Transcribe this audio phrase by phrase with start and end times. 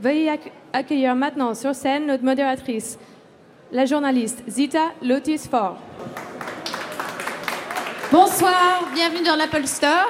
[0.00, 2.98] Veuillez acc- accueillir maintenant sur scène notre modératrice,
[3.72, 5.76] la journaliste Zita Lotus Fort.
[8.12, 10.08] Bonsoir, bienvenue dans l'Apple Store.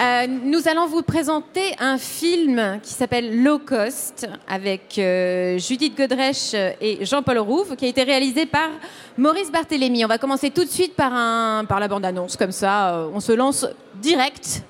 [0.00, 6.54] Euh, nous allons vous présenter un film qui s'appelle Low Cost avec euh, Judith Godrèche
[6.54, 8.68] et Jean-Paul Rouve qui a été réalisé par
[9.18, 10.04] Maurice Barthélémy.
[10.04, 13.20] On va commencer tout de suite par, un, par la bande-annonce, comme ça euh, on
[13.20, 13.66] se lance
[13.96, 14.62] direct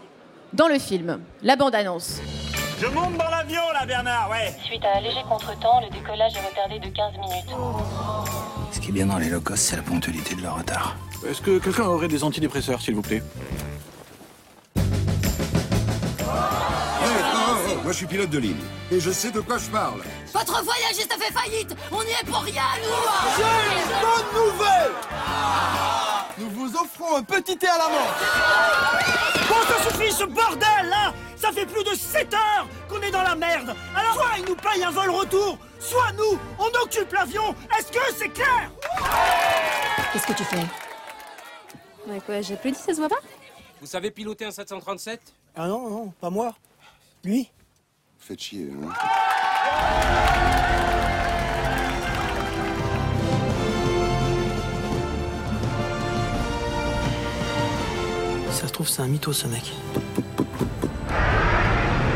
[0.55, 1.21] dans le film.
[1.43, 2.21] La bande-annonce.
[2.81, 4.55] Je monte dans l'avion là, Bernard, ouais.
[4.65, 7.51] Suite à un léger contretemps, le décollage est retardé de 15 minutes.
[8.73, 10.97] Ce qui est bien dans les low cost, c'est la ponctualité de leur retard.
[11.29, 13.23] Est-ce que quelqu'un aurait des antidépresseurs, s'il vous plaît?
[17.83, 18.61] Moi, je suis pilote de ligne.
[18.91, 20.03] Et je sais de quoi je parle.
[20.33, 21.75] Votre voyagiste a fait faillite.
[21.91, 23.37] On n'y est pour rien, nous.
[23.37, 24.93] J'ai une bonne nouvelle.
[26.39, 29.49] Nous vous offrons un petit thé à la menthe.
[29.49, 33.23] Bon, ça suffit ce bordel là Ça fait plus de 7 heures qu'on est dans
[33.23, 33.75] la merde.
[33.97, 37.55] Alors soit ils nous payent un vol retour, soit nous, on occupe l'avion.
[37.79, 38.71] Est-ce que c'est clair?
[40.13, 40.65] Qu'est-ce que tu fais?
[42.07, 43.21] Ouais, quoi, j'applaudis, ça se voit pas?
[43.81, 45.21] Vous savez piloter un 737
[45.57, 46.55] Ah non, non, pas moi.
[47.25, 47.51] Lui
[48.21, 50.01] Faites chier, hein.
[58.51, 59.73] Ça se trouve, c'est un mytho, ce mec.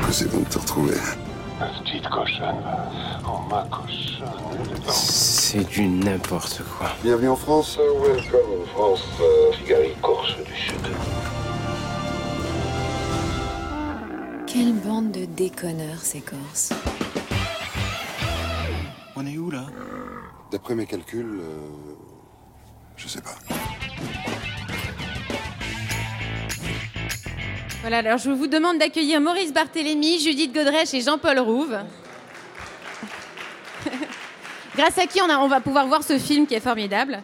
[0.06, 0.94] Que c'est bon de te retrouver.
[1.58, 2.62] Petite cochonne.
[3.26, 4.92] Oh ma cochonne.
[4.92, 6.88] C'est du n'importe quoi.
[7.02, 7.78] Bienvenue en France.
[7.78, 10.86] Welcome in France, euh, Figari Corse du Sud.
[14.54, 16.70] Quelle bande de déconneurs ces Corses.
[19.16, 19.66] On est où là?
[20.52, 21.58] D'après mes calculs, euh,
[22.96, 23.34] je sais pas.
[27.80, 31.76] Voilà, alors je vous demande d'accueillir Maurice Barthélémy, Judith Godrèche et Jean-Paul Rouve.
[34.76, 37.22] Grâce à qui on, a- on va pouvoir voir ce film qui est formidable.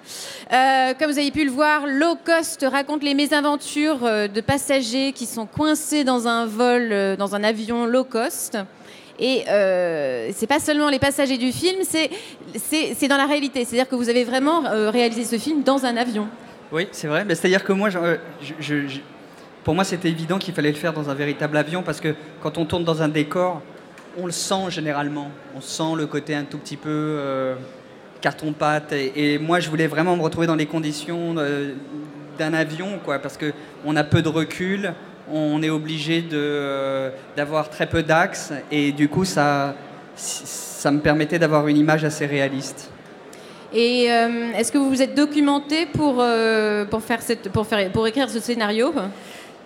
[0.53, 5.13] Euh, comme vous avez pu le voir, Low Cost raconte les mésaventures euh, de passagers
[5.13, 8.59] qui sont coincés dans un vol, euh, dans un avion low cost.
[9.21, 13.65] Et euh, c'est pas seulement les passagers du film, c'est- dans la réalité.
[13.65, 16.27] C'est-à-dire que vous avez vraiment réalisé ce film dans un avion.
[16.73, 17.25] Oui, c'est vrai.
[17.29, 17.91] C'est-à-dire que moi,
[19.63, 22.57] pour moi, c'était évident qu'il fallait le faire dans un véritable avion parce que quand
[22.59, 23.61] on tourne dans un décor,
[24.19, 25.31] on le sent généralement.
[25.55, 27.55] On sent le côté un tout petit peu
[28.21, 28.93] carton-pâte.
[28.93, 31.75] Et, et moi, je voulais vraiment me retrouver dans les conditions euh,
[32.39, 33.53] d'un avion, quoi, parce que
[33.85, 34.95] on a peu de recul.
[35.33, 39.77] On est obligé euh, d'avoir très peu d'axes et du coup ça,
[40.17, 42.91] ça me permettait d'avoir une image assez réaliste.
[43.73, 47.93] Et euh, est-ce que vous vous êtes documenté pour, euh, pour, faire cette, pour, faire,
[47.93, 48.93] pour écrire ce scénario?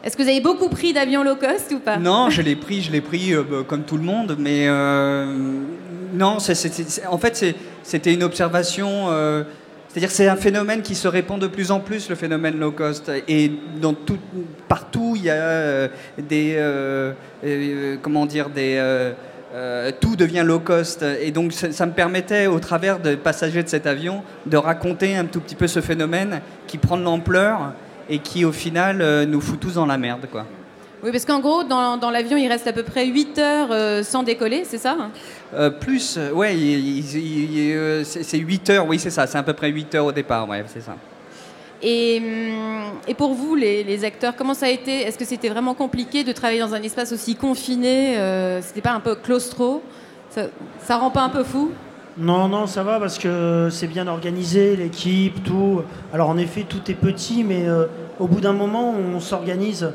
[0.04, 1.96] Est-ce que vous avez beaucoup pris d'avions low cost ou pas?
[1.96, 4.66] Non, je l'ai pris, je l'ai pris euh, comme tout le monde, mais
[6.14, 6.38] non,
[7.08, 9.06] en fait, c'était une observation.
[9.10, 9.42] euh,
[9.88, 13.10] c'est-à-dire c'est un phénomène qui se répand de plus en plus, le phénomène low cost.
[13.28, 14.18] Et dans tout,
[14.68, 15.88] partout, il y a euh,
[16.18, 17.12] des, euh,
[18.02, 19.12] comment dire, des,
[20.00, 21.04] tout devient low cost.
[21.20, 25.26] Et donc, ça, me permettait, au travers des passagers de cet avion, de raconter un
[25.26, 27.72] tout petit peu ce phénomène qui prend de l'ampleur
[28.08, 30.44] et qui, au final, nous fout tous dans la merde, quoi.
[31.04, 34.22] Oui, parce qu'en gros, dans, dans l'avion, il reste à peu près 8 heures sans
[34.22, 34.96] décoller, c'est ça
[35.54, 39.52] Euh, plus, euh, ouais, euh, c'est c'est 8 heures, oui, c'est ça, c'est à peu
[39.52, 40.96] près 8 heures au départ, ouais, c'est ça.
[41.82, 45.02] et, hum, et pour vous, les, les acteurs, comment ça a été?
[45.02, 48.92] Est-ce que c'était vraiment compliqué de travailler dans un espace aussi confiné euh, C'était pas
[48.92, 49.82] un peu claustro?
[50.30, 50.46] Ça,
[50.80, 51.70] ça rend pas un peu fou?
[52.16, 55.82] Non, non, ça va parce que c'est bien organisé, l'équipe, tout.
[56.12, 57.86] Alors en effet, tout est petit, mais euh,
[58.20, 59.92] au bout d'un moment, on s'organise.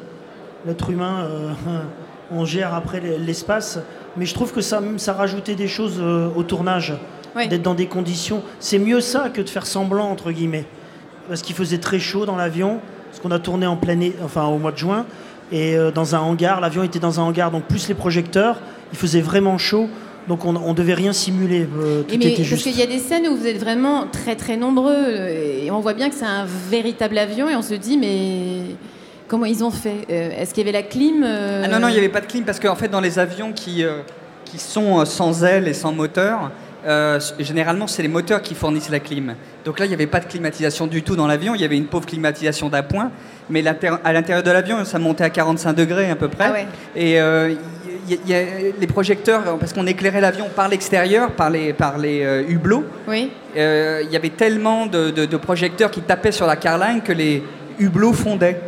[0.65, 1.51] L'être humain, euh,
[2.31, 3.79] on gère après l'espace.
[4.17, 6.93] Mais je trouve que ça, ça rajoutait des choses euh, au tournage.
[7.35, 7.47] Oui.
[7.47, 8.41] D'être dans des conditions.
[8.59, 10.65] C'est mieux ça que de faire semblant, entre guillemets.
[11.27, 12.79] Parce qu'il faisait très chaud dans l'avion,
[13.09, 15.05] parce qu'on a tourné en plein, enfin, au mois de juin.
[15.51, 18.57] Et euh, dans un hangar, l'avion était dans un hangar, donc plus les projecteurs,
[18.91, 19.87] il faisait vraiment chaud.
[20.27, 21.67] Donc on, on devait rien simuler.
[21.77, 24.05] euh, tout Et mais, était Parce qu'il y a des scènes où vous êtes vraiment
[24.11, 27.63] très très nombreux euh, et on voit bien que c'est un véritable avion et on
[27.63, 28.75] se dit mais
[29.29, 31.87] comment ils ont fait Euh, Est-ce qu'il y avait la clim euh, Ah non, non,
[31.87, 33.99] il n'y avait pas de clim parce qu'en fait, dans les avions qui, euh,
[34.43, 36.51] qui sont sans ailes et sans moteur,
[36.87, 39.35] euh, généralement, c'est les moteurs qui fournissent la clim.
[39.65, 41.77] Donc là, il n'y avait pas de climatisation du tout dans l'avion, il y avait
[41.77, 43.11] une pauvre climatisation d'appoint,
[43.49, 46.45] mais à l'intérieur de l'avion, ça montait à 45 degrés à peu près.
[46.47, 46.65] Ah ouais.
[46.95, 47.53] Et euh,
[48.09, 48.41] il y, y a
[48.79, 53.29] les projecteurs, parce qu'on éclairait l'avion par l'extérieur, par les, par les euh, hublots, Oui.
[53.55, 57.43] il y avait tellement de, de- de projecteurs qui tapaient sur la carline que les
[57.77, 58.59] hublots fondaient.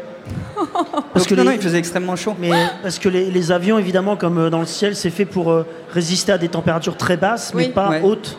[1.13, 2.35] Parce que non, non, il faisait extrêmement chaud.
[2.39, 2.51] Mais
[2.81, 5.65] parce que les, les avions, évidemment, comme euh, dans le ciel, c'est fait pour euh,
[5.93, 7.69] résister à des températures très basses, mais Oui.
[7.71, 8.01] pas Ouais.
[8.03, 8.37] hautes.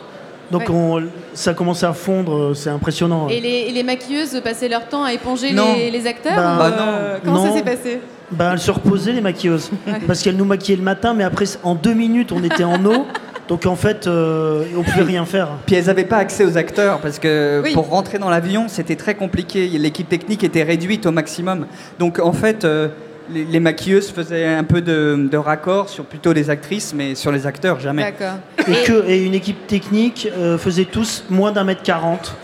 [0.51, 0.75] Donc Ouais.
[0.75, 1.03] on,
[1.33, 3.27] ça commençait à fondre, euh, c'est impressionnant.
[3.29, 5.75] Et les, et les maquilleuses passaient leur temps à éponger Non.
[5.75, 7.19] les, les acteurs Bah, ou, bah euh, non.
[7.23, 8.01] Comment ça s'est passé?
[8.31, 9.69] Bah, elles se reposaient, les maquilleuses.
[10.07, 13.05] Parce qu'elles nous maquillaient le matin, mais après, en deux minutes, on était en eau.
[13.47, 15.49] Donc en fait, euh, on pouvait rien faire.
[15.65, 17.73] Puis elles n'avaient pas accès aux acteurs parce que Oui.
[17.73, 19.67] pour rentrer dans l'avion, c'était très compliqué.
[19.67, 21.65] L'équipe technique était réduite au maximum.
[21.99, 22.87] Donc en fait, euh,
[23.29, 27.31] les, les maquilleuses faisaient un peu de, de raccord sur plutôt les actrices, mais sur
[27.31, 28.03] les acteurs, jamais.
[28.03, 28.35] D'accord.
[28.67, 32.35] Et, que, et une équipe technique euh, faisait tous moins d'un mètre quarante.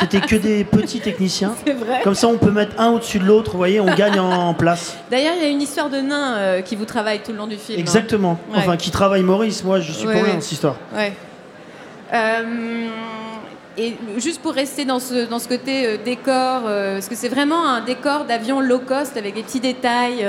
[0.00, 1.54] C'était que des petits techniciens.
[1.66, 2.00] C'est vrai.
[2.02, 4.54] Comme ça, on peut mettre un au-dessus de l'autre, vous voyez, on gagne en, en
[4.54, 4.96] place.
[5.10, 7.46] D'ailleurs, il y a une histoire de nain euh, qui vous travaille tout le long
[7.46, 7.78] du film.
[7.78, 7.80] hein.
[7.80, 8.38] Exactement.
[8.50, 8.58] Ouais.
[8.58, 10.40] Enfin, qui travaille Maurice, moi, je suis Ouais, pour rien ouais.
[10.40, 10.76] cette histoire.
[10.94, 11.12] Ouais.
[12.12, 12.88] Euh,
[13.78, 17.66] et juste pour rester dans ce, dans ce côté euh, décor, parce que c'est vraiment
[17.66, 20.26] un décor d'avion low cost avec des petits détails,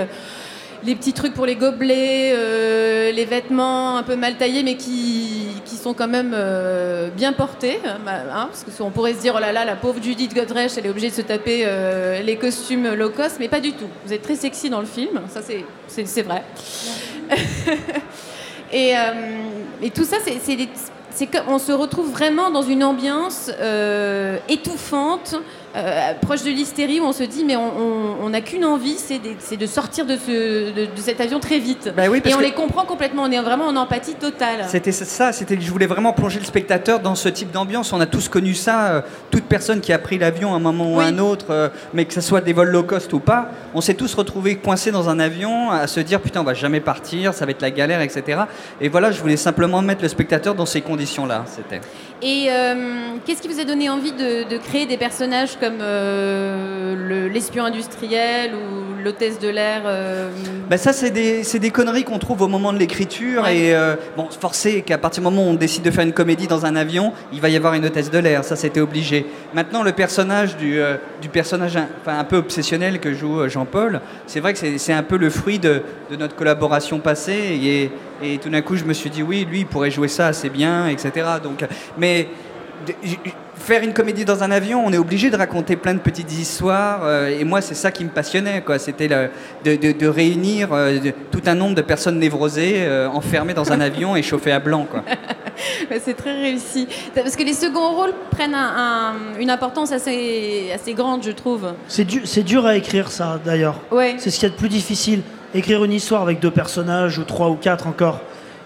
[0.83, 5.47] les petits trucs pour les gobelets, euh, les vêtements un peu mal taillés, mais qui,
[5.65, 7.79] qui sont quand même euh, bien portés.
[7.85, 10.71] hein, hein, parce que on pourrait se dire, oh là là, la pauvre Judith Godrèche,
[10.77, 13.87] elle est obligée de se taper euh, les costumes low cost, mais pas du tout.
[14.05, 15.65] Vous êtes très sexy dans le film, ça c'est-
[16.23, 16.43] vrai.
[18.73, 18.93] Et,
[19.81, 20.39] et tout ça, c'est,
[21.49, 23.51] on se retrouve vraiment dans une ambiance
[24.47, 25.35] étouffante,
[25.75, 29.19] euh, proche de l'hystérie, où on se dit mais on- n'a qu'une envie, c'est,
[29.57, 31.91] de sortir de, ce, de, de cet avion très vite.
[31.97, 34.65] Bah oui, et on les comprend complètement, on est vraiment en empathie totale.
[34.69, 37.91] C'était ça, c'était que je voulais vraiment plonger le spectateur dans ce type d'ambiance.
[37.91, 39.01] On a tous connu ça, euh,
[39.31, 42.05] toute personne qui a pris l'avion à un moment ou à un autre, euh, mais
[42.05, 45.09] que ce soit des vols low cost ou pas, on s'est tous retrouvés coincés dans
[45.09, 47.99] un avion à se dire putain on va jamais partir, ça va être la galère,
[47.99, 48.43] etc.
[48.79, 51.43] Et voilà, je voulais simplement mettre le spectateur dans ces conditions-là.
[51.47, 51.81] C'était.
[52.21, 52.47] Et
[53.25, 58.51] qu'est-ce qui vous a donné envie de créer des personnages comme euh, le- l'espion industriel
[58.55, 60.27] ou l'hôtesse de l'air euh,
[60.67, 63.47] Bah ça, c'est des, conneries qu'on trouve au moment de l'écriture.
[63.47, 66.47] Et euh, bon, forcé qu'à partir du moment où on décide de faire une comédie
[66.47, 68.43] dans un avion, il va y avoir une hôtesse de l'air.
[68.43, 69.27] Ça, c'était obligé.
[69.53, 70.79] Maintenant, le personnage du,
[71.21, 75.03] du personnage un, enfin, un peu obsessionnel que joue Jean-Paul, c'est vrai que c'est, un
[75.03, 77.59] peu le fruit de, de notre collaboration passée.
[77.63, 77.91] Et,
[78.23, 80.49] et tout d'un coup, je me suis dit, oui, lui, il pourrait jouer ça assez
[80.49, 81.11] bien, etc.
[81.43, 81.63] Donc,
[81.99, 82.27] mais
[83.61, 87.01] faire une comédie dans un avion, on est obligé de raconter plein de petites histoires.
[87.03, 88.61] euh, et moi, c'est ça qui me passionnait.
[88.61, 88.79] Quoi.
[88.79, 93.53] C'était de, de- de réunir euh, de- tout un nombre de personnes névrosées, euh, enfermées
[93.53, 94.85] dans un avion et chauffées à blanc.
[94.89, 95.03] Quoi.
[95.89, 96.87] Ouais, C'est très réussi.
[97.15, 101.73] Parce que les seconds rôles prennent un- un- une importance assez, assez grande, je trouve.
[101.87, 103.79] C'est dur, c'est dur à écrire ça d'ailleurs.
[103.91, 104.15] Ouais.
[104.17, 105.21] C'est ce qu'il y a de plus difficile.
[105.53, 108.21] Écrire une histoire avec deux personnages ou trois ou quatre encore.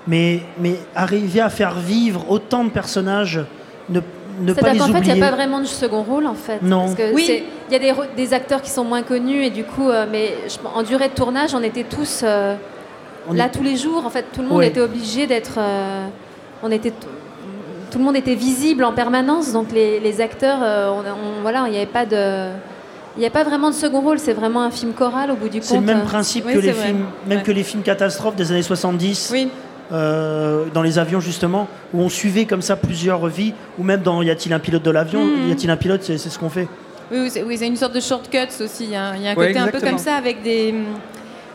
[0.08, 3.40] Mais, mais arriver à faire vivre autant de personnages,
[3.90, 4.00] ne,
[4.40, 5.14] ne pas les C'est-à-dire qu'en fait, il oublier.
[5.16, 6.62] n'y a pas vraiment de second rôle, en fait.
[6.62, 6.82] Non.
[6.82, 7.24] Parce que Oui.
[7.26, 10.34] c'est- il y a des, acteurs qui sont moins connus, et du coup, euh, mais
[10.48, 12.56] je- en durée de tournage, on était tous euh,
[13.30, 14.06] On là est- tous les jours.
[14.06, 14.68] En fait, tout le monde Ouais.
[14.68, 15.56] était obligé d'être.
[15.58, 16.06] euh,
[16.64, 16.92] on était.
[17.92, 21.64] Tout le monde était visible en permanence, donc les, les acteurs, euh, on, on- voilà,
[21.68, 22.50] il n'y avait pas de.
[23.18, 25.48] Il n'y a pas vraiment de second rôle, c'est vraiment un film choral au bout
[25.48, 25.70] du compte.
[25.70, 26.88] C'est le même principe Oui, que les vrai.
[26.88, 27.44] films, même Ouais.
[27.46, 29.48] que les films catastrophes des années 70, Oui.
[29.92, 34.22] Euh, dans les avions justement, où on suivait comme ça plusieurs vies, ou même dans
[34.22, 35.50] Y a-t-il un pilote de l'avion Mhm.
[35.50, 36.68] Y a-t-il un pilote C'est ce qu'on fait.
[37.12, 38.86] Oui, oui, c'est oui, une sorte de shortcuts aussi.
[38.86, 40.74] Il y a, il y a un Ouais, côté un peu comme ça avec des.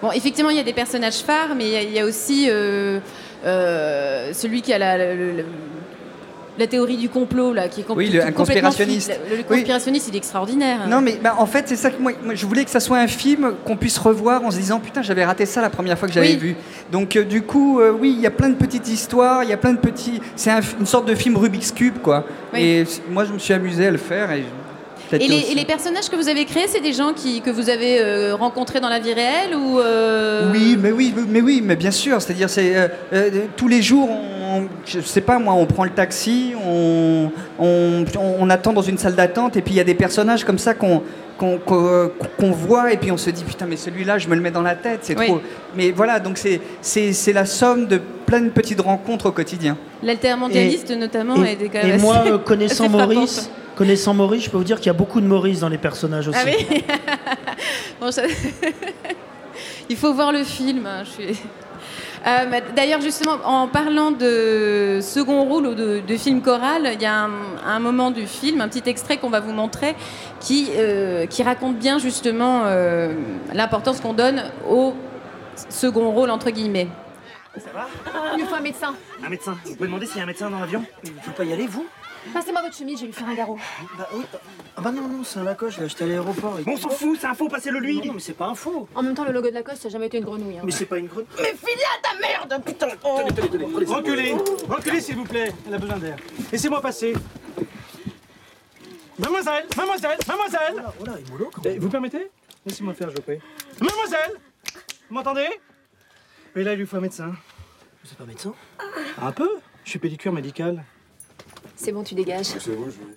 [0.00, 2.04] Bon, effectivement, il y a des personnages phares, mais il y a, il y a
[2.06, 3.00] aussi euh,
[3.44, 4.96] euh, celui qui a la,
[6.60, 9.10] la théorie du complot, là, qui est Oui, le- un conspirationniste.
[9.28, 9.56] Le, le Oui.
[9.56, 10.86] conspirationniste, il est extraordinaire.
[10.88, 12.98] Non, mais bah, en fait, c'est ça que moi, moi, je voulais que ça soit
[12.98, 16.06] un film qu'on puisse revoir en se disant putain, j'avais raté ça la première fois
[16.08, 16.36] que j'avais Oui.
[16.36, 16.56] vu.
[16.92, 19.52] Donc, euh, du coup, euh, oui, il y a plein de petites histoires, il y
[19.52, 20.20] a plein de petits.
[20.36, 22.24] C'est un- une sorte de film Rubik's Cube, quoi.
[22.54, 22.60] Oui.
[22.62, 24.30] Et moi, je me suis amusé à le faire.
[24.32, 24.44] Et,
[25.18, 27.68] les, aussi- et les personnages que vous avez créés, c'est des gens qui, que vous
[27.68, 31.74] avez euh, rencontrés dans la vie réelle ou euh, Oui, mais oui, mais oui, mais
[31.74, 32.22] bien sûr.
[32.22, 32.74] C'est-à-dire, c'est
[33.12, 34.39] euh, tous les jours, on,
[34.86, 39.14] je sais pas moi, on prend le taxi, on, on, on attend dans une salle
[39.14, 41.02] d'attente, et puis il y a des personnages comme ça qu'on
[41.38, 44.60] qu'on voit, et puis on se dit putain, mais celui-là, je me le mets dans
[44.60, 45.26] la tête, c'est Oui.
[45.26, 45.40] trop.
[45.74, 49.78] Mais voilà, donc c'est c'est c'est la somme de plein de petites rencontres au quotidien.
[50.02, 53.14] l'altermondialiste notamment et, est des quand et même moi, assez- euh, connaissant frappante.
[53.14, 55.78] Maurice, connaissant Maurice, je peux vous dire qu'il y a beaucoup de Maurice dans les
[55.78, 56.38] personnages aussi.
[56.38, 56.84] Ah oui
[58.00, 58.22] Bon, ça-
[59.88, 60.86] Il faut voir le film.
[60.86, 61.40] hein, je suis-
[62.26, 67.00] Euh, mais D'ailleurs, justement, en parlant de second rôle ou de, de film choral, il
[67.00, 67.30] y a un,
[67.66, 69.96] un moment du film, un petit extrait qu'on va vous montrer,
[70.38, 73.14] qui, euh, qui raconte bien justement euh,
[73.54, 74.94] l'importance qu'on donne au
[75.70, 76.88] second rôle, entre guillemets.
[77.56, 77.88] Ça va?
[78.34, 78.94] Il nous faut un médecin.
[79.24, 80.84] Un médecin Vous pouvez demander s'il y a un médecin dans l'avion?
[81.02, 81.86] Vous pouvez pas y aller, vous?
[82.34, 83.58] Passez-moi votre chemise, je vais lui faire un garrot.
[83.98, 84.22] Bah oui.
[84.76, 86.52] Ah bah non, non, c'est un Lacoste, je l'ai acheté à l'aéroport.
[86.64, 88.88] Bon, on s'en fout, c'est un faux, passez-le lui Non, mais c'est pas un faux
[88.94, 90.58] En même temps, le logo de Lacoste, ça n'a jamais été une grenouille.
[90.58, 90.62] hein.
[90.64, 91.26] Mais c'est pas une grenouille.
[91.38, 93.94] Mais filia ta merde, putain Tenez, tenez, tenez, prenez ça.
[93.96, 94.34] Reculez
[94.68, 95.52] Reculez, s'il vous plaît.
[95.66, 96.16] Elle a besoin d'air.
[96.52, 97.14] Laissez-moi passer.
[99.18, 102.30] Mademoiselle Mademoiselle Mademoiselle Oh là, il est mollo, quand Eh, Vous permettez?
[102.66, 103.38] Laissez-moi faire, je vous prie.
[103.80, 104.32] Mademoiselle
[105.08, 105.48] Vous m'entendez?
[106.54, 107.32] Mais là, il lui faut un médecin.
[108.04, 108.52] C'est pas médecin?
[109.20, 109.48] Un peu
[109.84, 110.84] Je suis pédicure médicale.
[111.82, 112.48] C'est bon, tu dégages.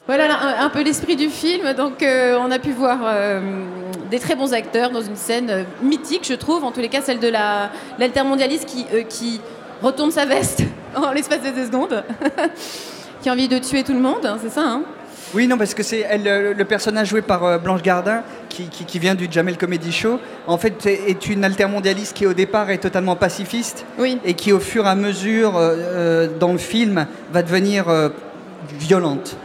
[0.08, 1.74] Voilà là, un, un peu l'esprit du film.
[1.74, 3.42] Donc, euh, on a pu voir euh,
[4.10, 6.64] des très bons acteurs dans une scène euh, mythique, je trouve.
[6.64, 9.42] En tous les cas, celle de la l'altermondialiste qui, euh, qui
[9.82, 10.62] retourne sa veste
[10.96, 12.06] en l'espace de deux secondes,
[13.22, 14.26] qui a envie de tuer tout le monde.
[14.26, 14.84] hein, c'est ça, hein?
[15.34, 18.86] Oui, non, parce que c'est elle, le personnage joué par euh, Blanche Gardin, qui, qui-
[18.86, 22.70] qui vient du Jamel Comedy Show, en fait est est une altermondialiste qui au départ
[22.70, 23.84] est totalement pacifiste,
[24.24, 28.10] et qui au fur et à mesure euh, dans le film va devenir euh,
[28.72, 29.36] violente.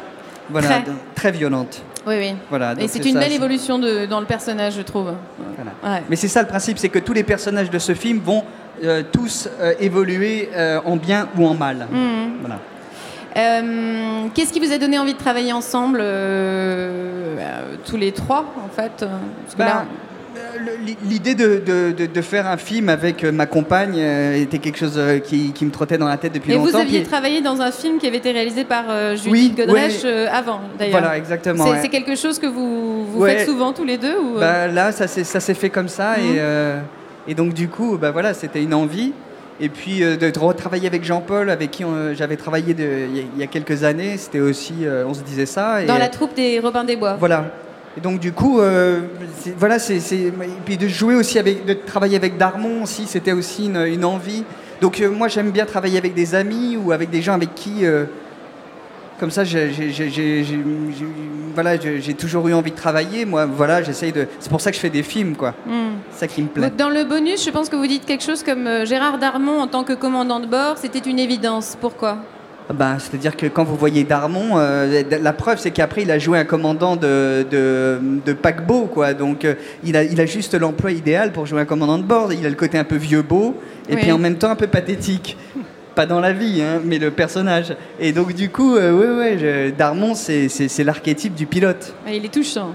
[0.50, 0.82] Voilà, Très.
[0.82, 1.82] donc, très violente.
[2.06, 2.34] Oui, oui.
[2.48, 5.08] Voilà, Et c'est une ça, belle évolution de, dans le personnage, je trouve.
[5.08, 6.02] Ouais.
[6.08, 8.44] Mais c'est ça le principe, c'est que tous les personnages de ce film vont
[8.82, 11.86] euh, tous euh, évoluer euh, en bien ou en mal.
[11.90, 12.38] Mhm.
[12.40, 12.58] Voilà.
[14.34, 15.98] Qu'est-ce qui vous a donné envie de travailler ensemble,
[17.84, 19.84] tous les trois, en fait Parce que Ben, là-
[21.04, 21.62] L'idée de,
[21.96, 25.52] de- de- faire un film avec euh, ma compagne euh, était quelque chose euh, qui,
[25.52, 26.70] qui me trottait dans la tête depuis Et longtemps.
[26.70, 29.54] vous aviez puis- travaillé dans un film qui avait été réalisé par euh, Judith Oui,
[29.56, 30.10] Godrèche ouais.
[30.10, 31.00] euh, avant, d'ailleurs.
[31.00, 31.88] Voilà, exactement, C'est ouais.
[31.88, 33.36] quelque chose que vous, vous Ouais.
[33.38, 34.40] faites souvent tous les deux ou, euh?
[34.40, 36.16] Bah, là, ça s'est fait comme ça.
[36.18, 36.24] Mhm.
[36.24, 36.80] Et, euh,
[37.28, 39.12] et donc, du coup, bah, voilà, c'était une envie.
[39.60, 43.24] Et puis, euh, de retravailler avec Jean-Paul, avec qui euh, j'avais travaillé il y, a-
[43.34, 45.82] il y a quelques années, c'était aussi, euh, on se disait ça.
[45.82, 47.16] Et, Dans euh, la troupe des Robins des Bois.
[47.18, 47.46] Voilà.
[47.98, 49.00] Et donc du coup, euh,
[49.56, 50.32] voilà, c'est, et
[50.64, 54.44] puis de jouer aussi avec, de travailler avec Darmon aussi, c'était aussi une, une envie.
[54.80, 57.84] Donc euh, moi j'aime bien travailler avec des amis ou avec des gens avec qui,
[57.84, 58.04] euh,
[59.18, 59.72] comme ça, j'ai,
[61.54, 63.24] voilà, j'ai, toujours eu envie de travailler.
[63.24, 64.28] Moi, voilà, j'essaye de.
[64.38, 65.54] C'est pour ça que je fais des films, quoi.
[65.66, 65.96] Hmm.
[66.12, 66.68] C'est ça qui me plaît.
[66.68, 69.66] Donc, Dans le bonus, je pense que vous dites quelque chose comme Gérard Darmon en
[69.66, 71.76] tant que commandant de bord, c'était une évidence.
[71.80, 72.18] Pourquoi?
[72.74, 76.38] Ben, c'est-à-dire que quand vous voyez Darmon, euh, la preuve c'est qu'après il a joué
[76.38, 79.14] un commandant de, de, de paquebot, quoi.
[79.14, 82.30] Donc euh, il, a, il a juste l'emploi idéal pour jouer un commandant de bord.
[82.32, 83.54] Il a le côté un peu vieux beau
[83.88, 84.00] et Oui.
[84.02, 85.38] puis en même temps un peu pathétique.
[85.94, 87.74] Pas dans la vie, hein, mais le personnage.
[87.98, 90.48] Et donc du coup, euh, ouais, ouais, je- Darmon c'est,
[90.84, 91.94] l'archétype du pilote.
[92.06, 92.74] Ah, Il est touchant.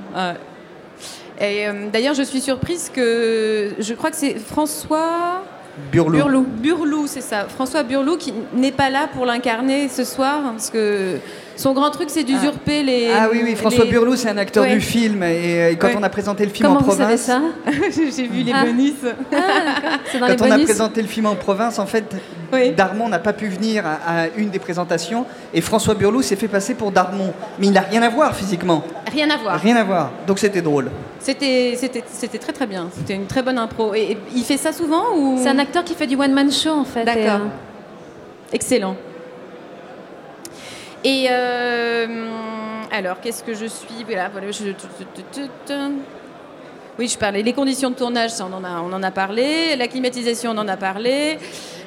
[1.40, 5.44] Et d'ailleurs, je suis surprise que je crois que c'est François
[5.92, 6.46] Burlou.
[6.48, 7.46] Burlou, c'est ça.
[7.46, 11.18] François Burlou qui n'est pas là pour l'incarner ce soir parce que
[11.56, 13.10] son grand truc c'est d'usurper les.
[13.12, 14.74] Ah oui, oui, François les- Burlou c'est un acteur Ouais.
[14.74, 15.24] du film.
[15.24, 15.96] Et, quand Ouais.
[16.00, 17.22] on a présenté le film Comment en vous savez province.
[17.22, 17.42] ça
[18.16, 18.66] J'ai vu les Ah.
[18.66, 18.94] bonus.
[20.12, 22.06] C'est dans Quand les on a présenté le film en province, en fait,
[22.78, 26.48] Darmon n'a pas pu venir à, à une des présentations et François Burlou s'est fait
[26.48, 27.34] passer pour Darmon.
[27.60, 28.84] Mais il n'a rien à voir physiquement.
[29.12, 29.60] Rien à voir.
[29.60, 30.12] Rien à voir.
[30.28, 30.90] Donc c'était drôle.
[31.20, 32.90] C'était, c'était, c'était très très bien.
[32.96, 33.94] C'était une très bonne impro.
[33.94, 35.38] Et, et il fait ça souvent ou?
[35.42, 37.06] C'est un acteur qui fait du one-man show en fait.
[37.06, 37.22] D'accord.
[37.22, 37.38] et, euh,
[38.54, 38.96] Excellent.
[41.04, 42.08] Et euh,
[42.92, 44.04] alors, qu'est-ce que je suis?
[44.06, 44.52] Voilà, voilà.
[44.52, 44.64] je-
[47.00, 47.42] Oui, je parlais.
[47.42, 49.76] Les conditions de tournage, ça, on en a, on en a parlé.
[49.76, 51.40] La climatisation, on en a parlé.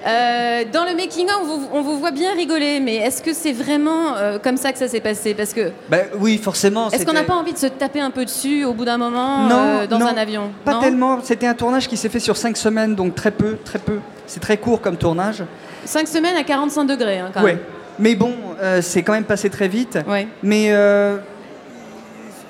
[0.06, 3.32] Euh, dans le making of, on vous, on vous voit bien rigoler, mais est-ce que
[3.32, 5.32] c'est vraiment euh, comme ça que ça s'est passé?
[5.35, 6.90] Parce que Ben oui, forcément.
[6.90, 9.44] est-ce qu'on n'a pas envie de se taper un peu dessus au bout d'un moment
[9.49, 10.50] non, euh, dans non, un avion?
[10.64, 10.80] Pas Non?
[10.80, 11.18] tellement.
[11.23, 14.00] C'était un tournage qui s'est fait sur 5 semaines, donc très peu, très peu.
[14.26, 15.42] C'est très court comme tournage.
[15.85, 17.54] 5 semaines à 45 degrés, hein, quand Ouais.
[17.54, 17.62] même.
[17.98, 19.98] Mais bon, euh, c'est quand même passé très vite.
[20.06, 20.28] Ouais.
[20.42, 21.16] Mais euh,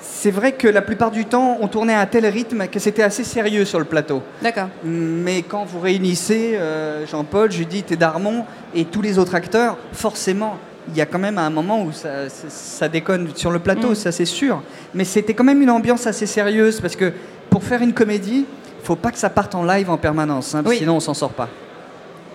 [0.01, 3.03] c'est vrai que la plupart du temps, on tournait à un tel rythme que c'était
[3.03, 4.21] assez sérieux sur le plateau.
[4.41, 4.67] D'accord.
[4.83, 10.57] Mais quand vous réunissez euh, Jean-Paul, Judith et Darmon et tous les autres acteurs, forcément,
[10.89, 13.91] il y a quand même un moment où ça, ça- ça déconne sur le plateau,
[13.91, 13.95] Mm.
[13.95, 14.61] ça c'est sûr.
[14.95, 17.11] Mais c'était quand même une ambiance assez sérieuse parce que
[17.49, 18.45] pour faire une comédie,
[18.81, 20.77] il faut pas que ça parte en live en permanence, hein, Oui.
[20.77, 21.49] sinon on s'en sort pas.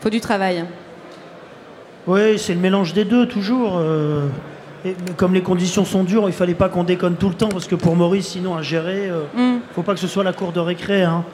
[0.01, 0.65] Faut du travail.
[2.07, 3.75] Oui, c'est le mélange des deux, toujours.
[3.79, 4.27] euh,
[4.85, 7.69] et- comme les conditions sont dures, il fallait pas qu'on déconne tout le temps, parce
[7.69, 9.23] que pour Maurice, sinon, à gérer, euh,
[9.57, 9.61] Mm.
[9.75, 11.03] faut pas que ce soit la cour de récré.
[11.03, 11.25] hein.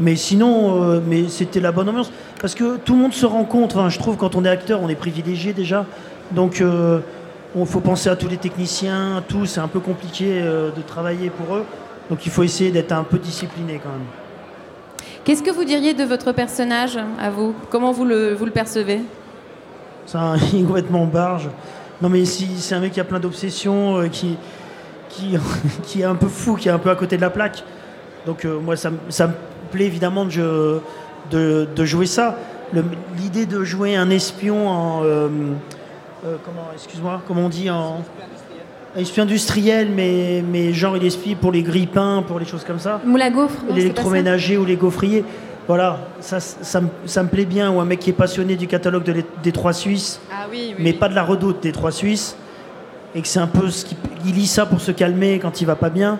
[0.00, 2.10] Mais sinon, euh, mais c'était la bonne ambiance.
[2.40, 3.78] Parce que tout le monde se rencontre.
[3.78, 3.88] hein.
[3.88, 5.86] Je trouve quand on est acteur, on est privilégié déjà.
[6.32, 7.00] Donc, euh,
[7.56, 9.44] il faut penser à tous les techniciens, tout.
[9.46, 11.64] C'est un peu compliqué euh, de travailler pour eux.
[12.10, 14.06] Donc, il faut essayer d'être un peu discipliné quand même.
[15.24, 17.54] Qu'est-ce que vous diriez de votre personnage à vous?
[17.70, 19.00] Comment vous le, vous le percevez?
[20.16, 21.48] Un il est complètement barge.
[22.00, 24.36] Non mais si, c'est un mec qui a plein d'obsessions, euh, qui,
[25.08, 25.36] qui,
[25.82, 27.64] qui est un peu fou, qui est un peu à côté de la plaque.
[28.26, 29.32] Donc euh, moi ça, me- ça me
[29.72, 30.78] plaît évidemment de, je-
[31.30, 32.36] de, de jouer ça.
[33.18, 35.02] l'idée de jouer un espion en.
[35.04, 35.28] euh,
[36.44, 38.02] comment, excuse-moi, comment on dit en.
[38.96, 43.00] Espion industriel, mais, mais genre il espie pour les grippins, pour les choses comme ça.
[43.54, 43.74] C'est pas ça?
[43.76, 45.24] L'électroménager ou les gaufriers.
[45.68, 47.70] Voilà, ça, ça, me- ça me plaît bien.
[47.70, 50.74] Ou un mec qui est passionné du catalogue de des Trois Suisses, Ah oui, oui.
[50.78, 50.96] mais oui.
[50.96, 52.36] pas de la redoute des Trois Suisses.
[53.14, 53.96] Et que c'est un peu ce qu'il
[54.26, 56.18] il lit ça pour se calmer quand il va pas bien.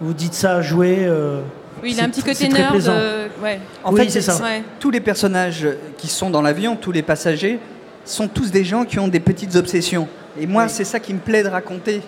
[0.00, 0.98] Vous dites ça à jouer.
[1.00, 1.40] euh,
[1.82, 2.70] Oui, il a un petit côté nerd.
[2.72, 2.92] plaisant.
[2.94, 3.58] euh, ouais.
[3.82, 4.36] En Oui, fait, c'est ça.
[4.42, 4.62] Ouais.
[4.80, 5.66] tous les personnages
[5.98, 7.58] qui sont dans l'avion, tous les passagers,
[8.04, 10.08] sont tous des gens qui ont des petites obsessions.
[10.38, 12.02] Et moi, c'est ça qui me plaît de raconter.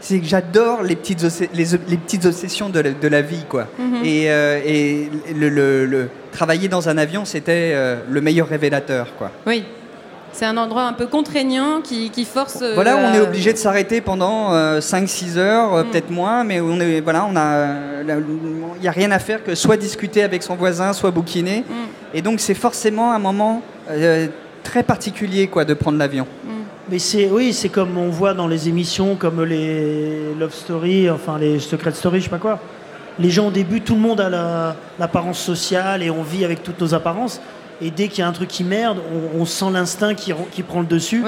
[0.00, 1.22] C'est que j'adore les petites,
[1.54, 3.66] les, les petites obsessions de la, de la vie, quoi.
[3.78, 4.04] Mhm.
[4.04, 9.08] Et, euh, et le, le- le- travailler dans un avion, c'était euh, le meilleur révélateur,
[9.18, 9.30] quoi.
[9.46, 9.64] Oui.
[10.32, 12.58] C'est un endroit un peu contraignant qui, qui force.
[12.60, 15.76] euh, Voilà, on est obligé de s'arrêter pendant 5-6 heures, Mm.
[15.76, 19.42] euh, peut-être moins, mais on est, voilà, on a, il n'y a rien à faire
[19.42, 21.60] que soit discuter avec son voisin, soit bouquiner.
[21.60, 21.72] Mm.
[22.12, 23.62] Et donc c'est forcément un moment
[24.62, 26.26] très particulier, quoi, de prendre l'avion.
[26.88, 31.36] Mais c'est oui, c'est comme on voit dans les émissions comme les Love Story, enfin
[31.38, 32.60] les Secret Story, je sais pas quoi.
[33.18, 36.62] Les gens au début, tout le monde a la- l'apparence sociale et on vit avec
[36.62, 37.40] toutes nos apparences.
[37.80, 38.98] Et dès qu'il y a un truc qui merde,
[39.34, 41.22] on, on sent l'instinct qui, ren- qui prend le dessus.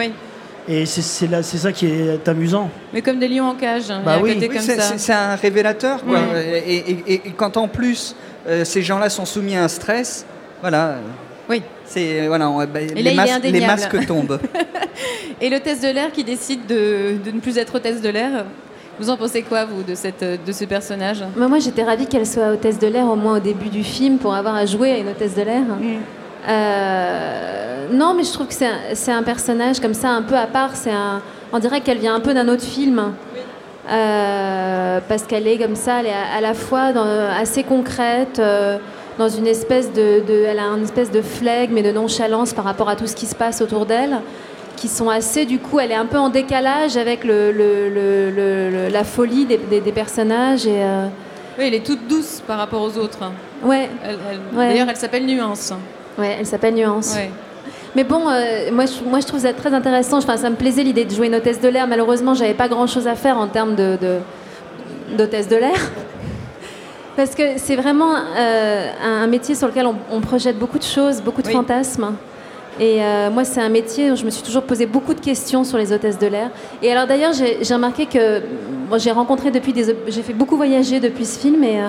[0.68, 2.70] Et c'est c'est là- c'est ça qui est amusant.
[2.92, 3.90] Mais comme des lions en cage.
[3.90, 4.32] hein, Bah oui.
[4.98, 6.18] c'est- un révélateur, quoi.
[6.36, 8.14] Et, et- et- et quand en plus
[8.46, 10.24] euh, ces gens-là sont soumis à un stress,
[10.60, 10.96] voilà.
[11.48, 11.62] Oui.
[11.88, 14.38] C'est voilà, on- bah, là, les, mas- masques tombent.
[15.40, 18.44] Et l'hôtesse de l'air qui décide de, de ne plus être hôtesse de l'air.
[19.00, 21.22] Vous en pensez quoi, vous, de, cette, de ce personnage?
[21.36, 24.18] Mais moi, j'étais ravie qu'elle soit hôtesse de l'air au moins au début du film
[24.18, 25.62] pour avoir à jouer à une hôtesse de l'air.
[26.48, 30.70] Euh, non, mais je trouve que c'est un, personnage comme ça un peu à part.
[30.74, 33.12] C'est un, on dirait qu'elle vient un peu d'un autre film.
[33.90, 37.06] Euh, parce qu'elle est comme ça, elle est à, à la fois dans-
[37.40, 38.76] assez concrète, euh,
[39.18, 42.64] dans une espèce de, de- elle a une espèce de flegme et de nonchalance par
[42.64, 44.20] rapport à tout ce qui se passe autour d'elle,
[44.76, 48.30] qui sont assez, du coup, elle est un peu en décalage avec le, le- le-
[48.30, 51.06] le- le- la folie des, des- des personnages et euh,
[51.58, 53.18] Oui, elle est toute douce par rapport aux autres.
[53.64, 53.88] ouais.
[54.68, 55.72] D'ailleurs, elle s'appelle Nuance.
[56.16, 57.14] Ouais, elle s'appelle Nuance.
[57.16, 57.30] Ouais.
[57.96, 60.18] Mais bon, euh, moi, je, moi je trouve ça très intéressant.
[60.18, 61.88] Enfin, ça me plaisait l'idée de jouer une hôtesse de l'air.
[61.88, 65.74] Malheureusement, j'avais pas grand chose à faire en termes de, de- d'hôtesse de l'air.
[67.18, 71.20] Parce que c'est vraiment euh, un, métier sur lequel on, on projette beaucoup de choses,
[71.20, 71.52] beaucoup de Oui.
[71.52, 72.14] fantasmes.
[72.78, 75.64] Et euh, moi, c'est un métier où je me suis toujours posé beaucoup de questions
[75.64, 76.50] sur les hôtesses de l'air.
[76.80, 78.40] Et alors d'ailleurs, j'ai, remarqué que
[78.88, 81.88] moi, j'ai rencontré depuis des, j'ai fait beaucoup voyager depuis ce film et, euh,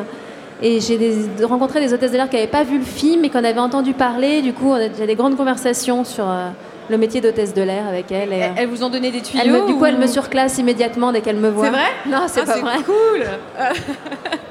[0.63, 3.29] et j'ai des- rencontré des hôtesses de l'air qui n'avaient pas vu le film et
[3.29, 4.41] qu'on avait entendu parler.
[4.41, 6.47] Du coup, j'ai des grandes conversations sur euh,
[6.89, 8.33] le métier d'hôtesse de l'air avec elle.
[8.33, 10.07] Et, euh, Elles vous ont donné des tuyaux elle me- du coup, elle ou- me
[10.07, 11.65] surclasse immédiatement dès qu'elle me voit.
[11.65, 11.89] C'est vrai?
[12.07, 12.77] Non, c'est Ah, pas vrai.
[12.83, 13.25] cool.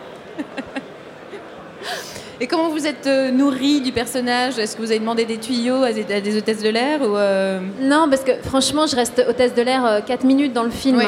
[2.41, 4.59] Et comment vous êtes euh, nourri du personnage?
[4.59, 8.07] Est-ce que vous avez demandé des tuyaux à des, hôtesses de l'air ou euh, Non,
[8.09, 10.99] parce que franchement, je reste hôtesse de l'air 4 minutes dans le film.
[10.99, 11.07] Oui.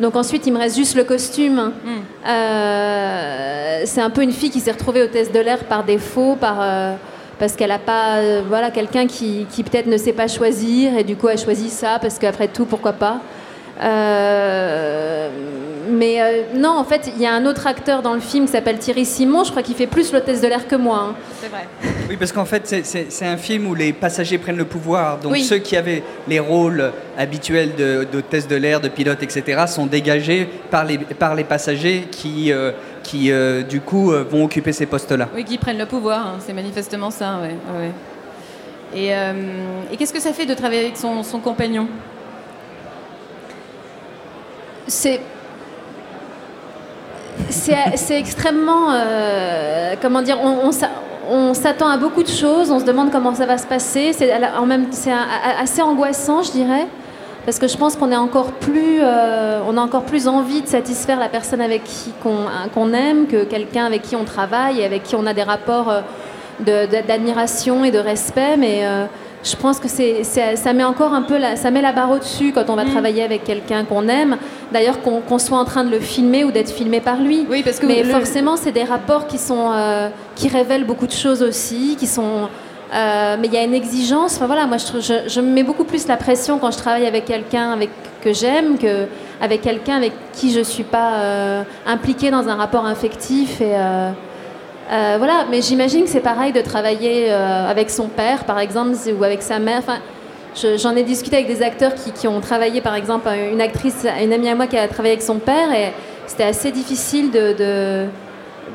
[0.00, 1.72] Donc ensuite, il me reste juste le costume.
[1.84, 2.28] Hmm.
[2.28, 6.58] Euh, c'est un peu une fille qui s'est retrouvée hôtesse de l'air par défaut, par,
[6.60, 6.94] euh,
[7.38, 11.04] parce qu'elle n'a pas euh, voilà, quelqu'un qui, qui peut-être ne sait pas choisir, et
[11.04, 13.20] du coup, elle choisit ça, parce qu'après tout, pourquoi pas.
[13.80, 15.28] Euh,
[15.90, 18.52] mais euh, non, en fait, il y a un autre acteur dans le film qui
[18.52, 21.08] s'appelle Thierry Simon, je crois qu'il fait plus l'hôtesse de l'air que moi.
[21.10, 21.14] hein.
[21.40, 21.66] C'est vrai.
[22.08, 25.18] Oui, parce qu'en fait, c'est- un film où les passagers prennent le pouvoir.
[25.18, 25.42] Donc Oui.
[25.44, 27.70] ceux qui avaient les rôles habituels
[28.10, 32.72] d'hôtesse de, l'air, de pilote, etc., sont dégagés par les, par les passagers qui, euh,
[33.02, 35.28] qui euh, du coup, euh, vont occuper ces postes-là.
[35.34, 37.48] Oui, qui prennent le pouvoir, hein, c'est manifestement ça, ouais.
[37.48, 37.90] ouais, ouais.
[38.94, 39.32] Et, euh,
[39.90, 41.88] et qu'est-ce que ça fait de travailler avec son, son compagnon?
[44.86, 45.20] C'est
[47.50, 50.90] c'est extrêmement euh, comment dire on, on s'a-
[51.30, 54.12] on s'attend à beaucoup de choses on se demande comment ça va se passer.
[54.12, 56.86] C'est assez angoissant je dirais
[57.44, 60.68] parce que je pense qu'on est encore plus euh, on a encore plus envie de
[60.68, 65.02] satisfaire la personne avec qui qu'on aime que quelqu'un avec qui on travaille et avec
[65.04, 68.56] qui on a des rapports euh, d'admiration et de respect.
[68.56, 68.82] Mais
[69.44, 72.52] je pense que c'est, ça met encore un peu la, ça met la barre au-dessus
[72.52, 74.36] quand on va travailler avec quelqu'un qu'on aime.
[74.72, 77.46] D'ailleurs, qu'on, soit en train de le filmer ou d'être filmé par lui.
[77.50, 81.06] Oui, parce que Mais le- forcément, c'est des rapports qui sont, euh, qui révèlent beaucoup
[81.06, 82.48] de choses aussi, qui sont.
[82.94, 84.36] euh, mais il y a une exigence.
[84.36, 87.06] Enfin voilà, moi je, je, je me mets beaucoup plus la pression quand je travaille
[87.06, 87.90] avec quelqu'un avec
[88.22, 89.06] que j'aime que
[89.40, 93.74] avec quelqu'un avec qui je suis pas euh, impliquée dans un rapport affectif et.
[94.90, 98.96] Euh, voilà, mais j'imagine que c'est pareil de travailler euh, avec son père, par exemple,
[99.18, 99.78] ou avec sa mère.
[99.78, 99.98] Enfin,
[100.54, 104.32] je- j'en ai discuté avec des acteurs qui, ont travaillé, par exemple, une actrice, une
[104.32, 105.92] amie à moi qui a travaillé avec son père, et
[106.26, 107.52] c'était assez difficile de,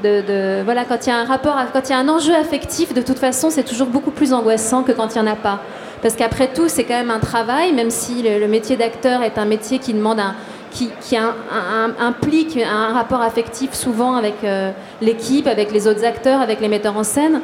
[0.03, 2.33] de, de, voilà, quand il y a un rapport, quand il y a un enjeu
[2.35, 5.35] affectif, de toute façon, c'est toujours beaucoup plus angoissant que quand il n'y en a
[5.35, 5.59] pas.
[6.01, 9.45] Parce qu'après tout, c'est quand même un travail, même si le métier d'acteur est un
[9.45, 10.35] métier qui demande un,
[10.77, 15.87] qui, qui un- un- un- implique un rapport affectif souvent avec euh, l'équipe, avec les
[15.87, 17.41] autres acteurs, avec les metteurs en scène,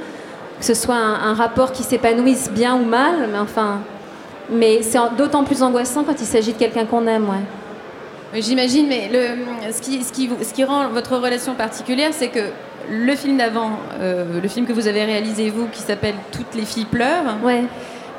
[0.60, 3.80] que ce soit un, un rapport qui s'épanouisse bien ou mal, mais enfin,
[4.52, 7.43] mais c'est d'autant plus angoissant quand il s'agit de quelqu'un qu'on aime, ouais.
[8.34, 12.10] Oui, J'imagine, mais le, ce, qui, ce, qui, vous- ce qui rend votre relation particulière,
[12.13, 12.39] c'est que
[12.91, 16.65] le film d'avant, euh, le film que vous avez réalisé vous, qui s'appelle Toutes les
[16.65, 17.38] filles pleurent,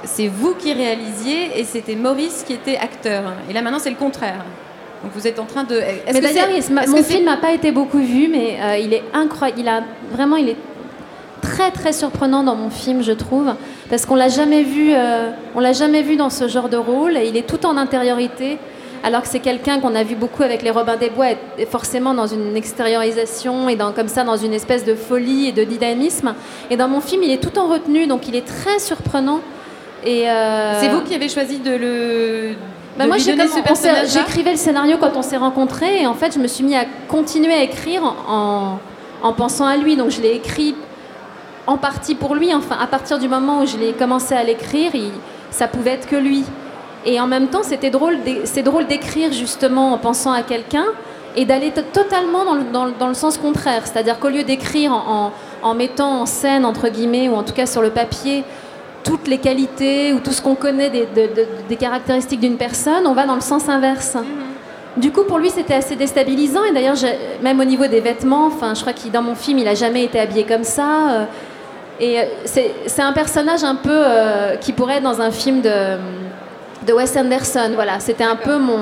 [0.04, 3.22] c'est vous qui réalisiez et c'était Maurice qui était acteur.
[3.48, 4.44] Et là maintenant, c'est le contraire.
[5.04, 5.76] Donc vous êtes en train de.
[6.14, 6.48] Mais d'ailleurs,
[6.88, 9.60] mon film n'a pas été beaucoup vu, mais euh, il est incroyable.
[9.60, 10.56] Il a vraiment, il est
[11.42, 13.52] très très surprenant dans mon film, je trouve,
[13.90, 17.16] parce qu'on l'a jamais vu, euh, on l'a jamais vu dans ce genre de rôle.
[17.18, 18.56] Et il est tout en intériorité,
[19.02, 22.14] alors que c'est quelqu'un qu'on a vu beaucoup avec les Robins des Bois, et- forcément
[22.14, 26.34] dans une extériorisation et dans comme ça dans une espèce de folie et de dynamisme.
[26.70, 29.40] Et dans mon film, il est tout en retenue, donc il est très surprenant.
[30.06, 32.54] Euh, C'est vous qui avez choisi de le.
[32.98, 33.16] Bah moi,
[34.06, 36.84] j'écrivais le scénario quand on s'est rencontrés et en fait, je me suis mis à
[37.08, 38.78] continuer à écrire en,
[39.22, 39.96] en pensant à lui.
[39.96, 40.74] Donc, je l'ai écrit
[41.66, 42.54] en partie pour lui.
[42.54, 44.92] Enfin, à partir du moment où je l'ai commencé à l'écrire,
[45.50, 46.44] ça pouvait être que lui.
[47.06, 50.86] Et en même temps, c'était drôle, c'est drôle d'écrire justement en pensant à quelqu'un
[51.36, 53.82] et d'aller to- totalement dans le, dans le- dans le sens contraire.
[53.86, 57.52] C'est-à-dire qu'au lieu d'écrire en, en- en mettant en scène, entre guillemets, ou en tout
[57.54, 58.44] cas sur le papier,
[59.04, 63.06] toutes les qualités ou tout ce qu'on connaît des, de- de- des caractéristiques d'une personne,
[63.06, 64.16] on va dans le sens inverse.
[64.96, 66.64] Du coup, pour lui, c'était assez déstabilisant.
[66.64, 66.96] Et d'ailleurs,
[67.42, 70.04] même au niveau des vêtements, enfin, je crois qu'il dans mon film, il a jamais
[70.04, 71.10] été habillé comme ça.
[71.10, 71.24] euh,
[72.00, 75.96] Et euh, c'est un personnage un peu euh, qui pourrait être dans un film de,
[76.86, 77.70] de Wes Anderson.
[77.74, 78.78] Voilà, c'était un peu mon,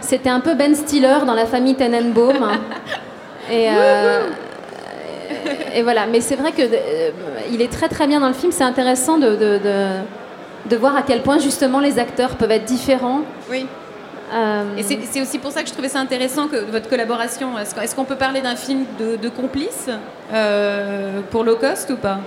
[0.00, 2.36] c'était un peu Ben Stiller dans la famille Tenenbaum.
[3.50, 4.20] et, euh,
[5.74, 7.10] et voilà, mais c'est vrai que euh,
[7.52, 8.52] il est très très bien dans le film.
[8.52, 10.00] C'est intéressant de, de, de-
[10.70, 13.20] de voir à quel point justement les acteurs peuvent être différents.
[13.50, 13.66] Oui.
[14.32, 17.50] Euh, Et c'est aussi pour ça que je trouvais ça intéressant que votre collaboration.
[17.58, 19.88] Est-ce qu'on peut parler d'un film de, de complice
[20.32, 22.18] euh, pour low cost ou pas?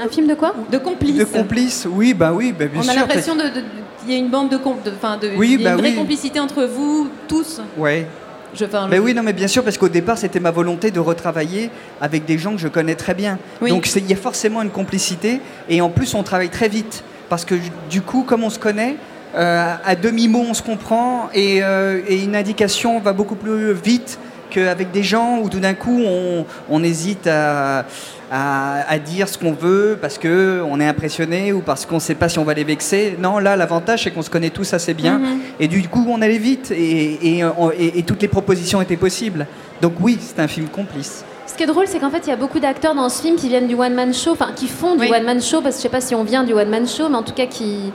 [0.00, 0.54] Un film de quoi?
[0.70, 1.16] De complice.
[1.16, 2.92] De complices, oui, bah oui, bah bien On sûr.
[2.92, 5.70] a l'impression qu'il y a une bande de, com- de, enfin, de Oui, y a
[5.70, 5.96] bah une vraie oui.
[5.96, 7.60] complicité entre vous tous.
[7.76, 8.06] Ouais.
[8.54, 11.00] Je, enfin, Mais oui, non, mais bien sûr, parce qu'au départ, c'était ma volonté de
[11.00, 13.38] retravailler avec des gens que je connais très bien.
[13.60, 13.70] Oui.
[13.70, 15.40] Donc, il y a forcément une complicité.
[15.68, 17.04] Et en plus, on travaille très vite.
[17.28, 17.54] Parce que
[17.88, 18.96] du coup, comme on se connaît,
[19.34, 21.30] euh, à demi-mot, on se comprend.
[21.32, 24.18] Et, euh, et une indication va beaucoup plus vite
[24.50, 27.86] qu'avec des gens où tout d'un coup, on, on hésite à,
[28.32, 32.14] à- à dire ce qu'on veut parce qu'on est impressionné ou parce qu'on ne sait
[32.14, 33.16] pas si on va les vexer.
[33.20, 35.18] Non, là, l'avantage, c'est qu'on se connaît tous assez bien.
[35.18, 35.38] Mhm.
[35.60, 38.96] Et du coup, on allait vite et, et, on- et- et toutes les propositions étaient
[38.96, 39.46] possibles.
[39.82, 41.24] Donc oui, c'est un film complice.
[41.46, 43.36] Ce qui est drôle, c'est qu'en fait, il y a beaucoup d'acteurs dans ce film
[43.36, 45.10] qui viennent du one-man show, enfin, qui font du Oui.
[45.14, 47.22] one-man show, parce que je sais pas si on vient du one-man show, mais en
[47.22, 47.92] tout cas qui,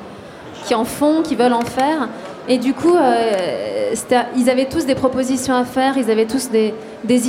[0.65, 2.07] qui en font, qui veulent en faire.
[2.49, 3.93] Et du coup, euh,
[4.37, 6.73] ils avaient tous des propositions à faire, ils avaient tous des,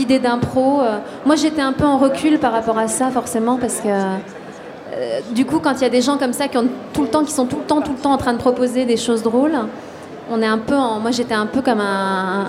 [0.00, 0.80] idées d'impro.
[0.80, 0.98] euh.
[1.26, 5.44] Moi, j'étais un peu en recul par rapport à ça, forcément, parce que euh, du
[5.44, 7.32] coup, quand il y a des gens comme ça qui, ont tout le temps, qui
[7.32, 9.56] sont tout le temps, tout le temps en train de proposer des choses drôles,
[10.30, 12.46] on est un peu en- moi, j'étais un peu comme un,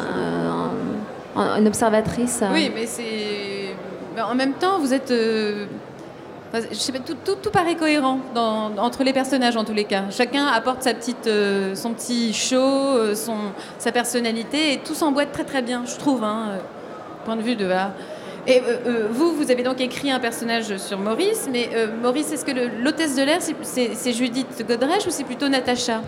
[1.36, 2.42] un- un- une observatrice.
[2.54, 4.22] Oui, mais c'est.
[4.22, 5.12] En même temps, vous êtes.
[6.52, 10.06] Tout, paraît cohérent entre les personnages en tous les cas.
[10.10, 13.14] Chacun apporte sa petite, euh, son petit show, euh,
[13.78, 16.24] sa personnalité, et tout s'emboîte très très bien, je trouve.
[16.24, 16.58] Hein, euh,
[17.26, 17.66] point de vue de.
[17.66, 17.94] voilà.
[18.50, 22.32] Et euh, euh, vous, vous avez donc écrit un personnage sur Maurice, mais euh, Maurice,
[22.32, 22.52] est-ce que
[22.84, 26.02] l'hôtesse de l'air, c'est- Judith Godrèche ou c'est plutôt Natacha?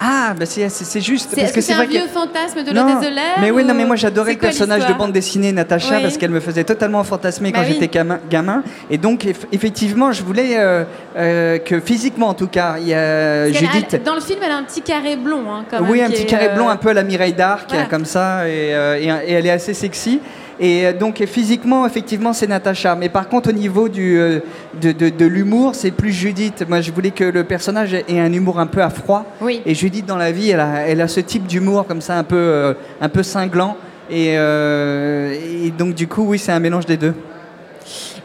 [0.00, 0.68] Ah, bah c'est
[1.00, 1.30] juste.
[1.32, 3.84] C'est c'est un vrai vieux que- fantasme de l'hôtesse de l'air Mais oui, non, mais
[3.86, 6.02] moi j'adorais le personnage de bande dessinée Natacha Oui.
[6.02, 7.74] parce qu'elle me faisait totalement fantasmer quand Bah oui.
[7.74, 8.62] j'étais gamin, gamin.
[8.90, 13.52] Et donc, eff- effectivement, je voulais euh, que physiquement, en tout cas, y a a-
[13.52, 14.02] Judith.
[14.04, 16.22] dans le film, elle a un petit carré blond, hein, quand même, Oui, un petit
[16.22, 17.86] est, carré blond un peu à la Mireille d'Arc, voilà.
[17.86, 20.20] comme ça, et, et- et elle est assez sexy.
[20.58, 22.94] Et euh, donc, physiquement, effectivement, c'est Natacha.
[22.94, 24.40] Mais par contre, au niveau du, euh,
[24.80, 26.64] de, de- de l'humour, c'est plus Judith.
[26.68, 29.24] Moi, je voulais que le personnage ait un humour un peu à froid.
[29.40, 29.60] Oui.
[29.66, 32.24] Et Judith, dans la vie, elle a, elle a ce type d'humour, comme ça, un
[32.24, 33.76] peu, euh, un peu cinglant.
[34.10, 37.14] Et, euh, et donc, du coup, oui, c'est un mélange des deux.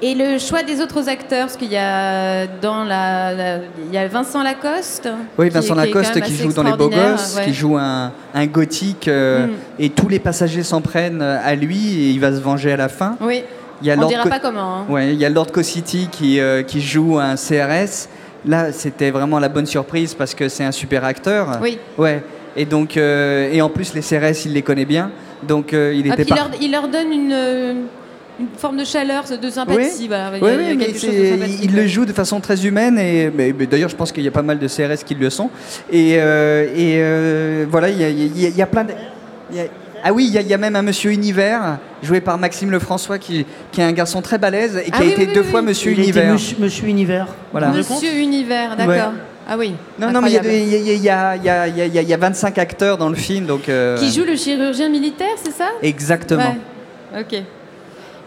[0.03, 3.97] Et le choix des autres acteurs, parce qu'il y a dans la, la- il y
[3.99, 5.07] a Vincent Lacoste.
[5.37, 7.45] Oui, Vincent qui Lacoste qui joue dans Les Beaux Gosses, ouais.
[7.45, 9.51] qui joue un, un gothique, euh, Mm.
[9.79, 12.89] et tous les passagers s'en prennent à lui, et il va se venger à la
[12.89, 13.15] fin.
[13.21, 13.43] Oui.
[13.83, 14.77] Il y a On Lord dira pas comment.
[14.79, 14.85] hein.
[14.89, 18.07] Ouais, il y a Lord City qui, euh, qui joue un CRS.
[18.45, 21.59] Là, c'était vraiment la bonne surprise parce que c'est un super acteur.
[21.61, 21.77] Oui.
[21.99, 22.23] Ouais.
[22.55, 25.11] Et donc, euh, et en plus, les CRS, il les connaît bien.
[25.43, 27.73] Donc, euh, il Ah, était il, par- leur, il leur donne une, euh,
[28.41, 30.07] une forme de chaleur, de sympathie.
[30.07, 30.31] Voilà.
[30.33, 30.77] Oui, il oui,
[31.71, 34.27] mais le joue de façon très humaine et mais- mais d'ailleurs je pense qu'il y
[34.27, 35.49] a pas mal de CRS qui le sont
[35.91, 38.93] et, euh, et euh, voilà il y a, y y plein de
[39.51, 39.65] il y a-
[40.03, 42.71] ah oui il y, a, il y a même un Monsieur Univers joué par Maxime
[42.71, 45.33] Lefrançois qui, qui est un garçon très balèze et qui Ah a oui, été oui,
[45.33, 45.67] deux oui, fois oui.
[45.67, 46.33] Monsieur Il a été Univers.
[46.33, 47.27] Monsieur, Monsieur Univers.
[47.51, 47.67] Voilà.
[47.69, 48.93] Monsieur Univers, d'accord.
[48.95, 49.19] Ouais.
[49.47, 49.75] Ah oui.
[49.99, 50.87] Non, non, mais il y, a des- incroyable.
[50.87, 52.01] il y a- il y a- il y a- il y a- il y a-
[52.01, 53.69] il y a 25 acteurs dans le film, donc...
[53.69, 56.55] euh, Qui joue le chirurgien militaire, c'est ça Exactement.
[57.13, 57.21] Ouais.
[57.21, 57.43] Ok.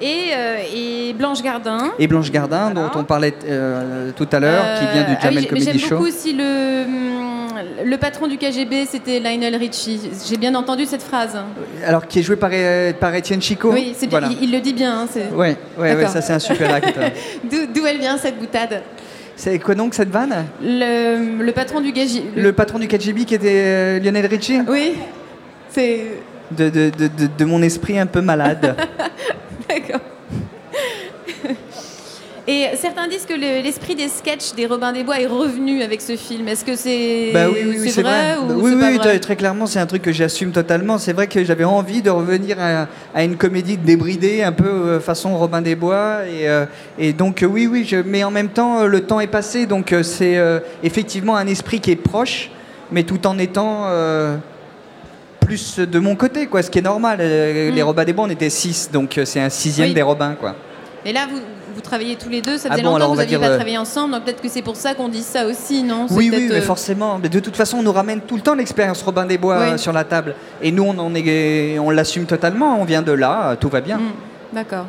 [0.00, 1.92] Et, euh, et Blanche Gardin.
[1.98, 5.18] Et Blanche Gardin, dont on parlait euh, tout à l'heure, qui vient du Euh, ah
[5.18, 5.88] oui, Jamel j'ai- Comedy J'aime Show.
[5.96, 7.54] beaucoup aussi le, hum,
[7.84, 10.00] le patron du KGB, c'était Lionel Richie.
[10.28, 11.38] J'ai bien entendu cette phrase.
[11.86, 12.50] Alors, qui est joué par,
[12.98, 13.72] par Étienne Chico.
[13.72, 14.34] Oui, c'est bien, Voilà.
[14.40, 15.00] il, il le dit bien.
[15.02, 16.10] hein, c'est- Ouais, ouais, ouais, D'accord.
[16.10, 17.10] ça c'est un super acteur.
[17.74, 18.82] D'où elle vient cette boutade
[19.36, 22.40] c'est quoi donc cette vanne le, le patron du KGB.
[22.40, 24.94] Le patron du KGB qui était Lionel Richie Oui,
[25.70, 26.02] c'est.
[26.52, 28.76] de, de, de- de mon esprit un peu malade.
[29.68, 30.00] D'accord.
[32.46, 36.02] Et certains disent que le- l'esprit des sketchs des Robin des Bois est revenu avec
[36.02, 36.46] ce film.
[36.46, 39.34] Est-ce que c'est Bah oui, oui, oui, c'est vrai, ou Bah oui, oui, vrai très-
[39.36, 40.98] clairement, c'est un truc que j'assume totalement.
[40.98, 45.00] C'est vrai que j'avais envie de revenir à, à une comédie débridée, un peu euh,
[45.00, 46.18] façon Robin des Bois.
[46.26, 46.66] Et, euh,
[46.98, 49.64] et donc, euh, oui, oui, je, mais en même temps, le temps est passé.
[49.64, 52.50] Donc, c'est euh, effectivement un esprit qui est proche,
[52.92, 54.36] mais tout en étant euh,
[55.44, 57.18] plus de mon côté, quoi, ce qui est normal.
[57.20, 57.74] Euh, Mm.
[57.74, 59.94] Les Robins des Bois, on était six, donc euh, c'est un sixième Oui.
[59.94, 60.54] des Robins, quoi.
[61.04, 61.38] Et là, vous,
[61.74, 63.22] vous travaillez tous les deux, ça Ah faisait bon, alors longtemps on que vous va
[63.24, 65.82] n'aviez pas euh, travaillé ensemble, donc peut-être que c'est pour ça qu'on dit ça aussi,
[65.82, 66.06] non?
[66.10, 67.18] Oui, oui, mais euh, forcément.
[67.22, 69.78] Mais de toute façon, on nous ramène tout le temps l'expérience Robin des Bois Oui.
[69.78, 70.34] sur la table.
[70.62, 72.78] Et nous, on, en est, on l'assume totalement.
[72.80, 73.98] On vient de là, tout va bien.
[73.98, 74.86] Mm, D'accord.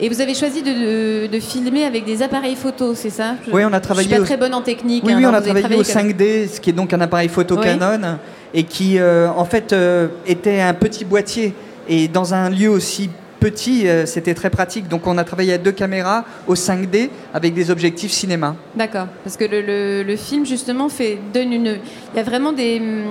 [0.00, 3.34] Et vous avez choisi de, de- de filmer avec des appareils photo, c'est ça?
[3.46, 5.04] Je- Oui, on a travaillé Je suis pas au- très bonne en technique.
[5.06, 7.28] Oui, hein, oui, on a travaillé au avec- 5D, ce qui est donc un appareil
[7.28, 7.62] photo Oui.
[7.64, 8.18] Canon,
[8.54, 11.54] et qui, euh, en fait, euh, était un petit boîtier.
[11.88, 13.10] Et dans un lieu aussi
[13.40, 14.88] petit, euh, c'était très pratique.
[14.88, 18.54] Donc, on a travaillé à deux caméras au 5D avec des objectifs cinéma.
[18.76, 21.78] D'accord, parce que le, film justement fait donne une,
[22.14, 23.04] il y a vraiment des hum,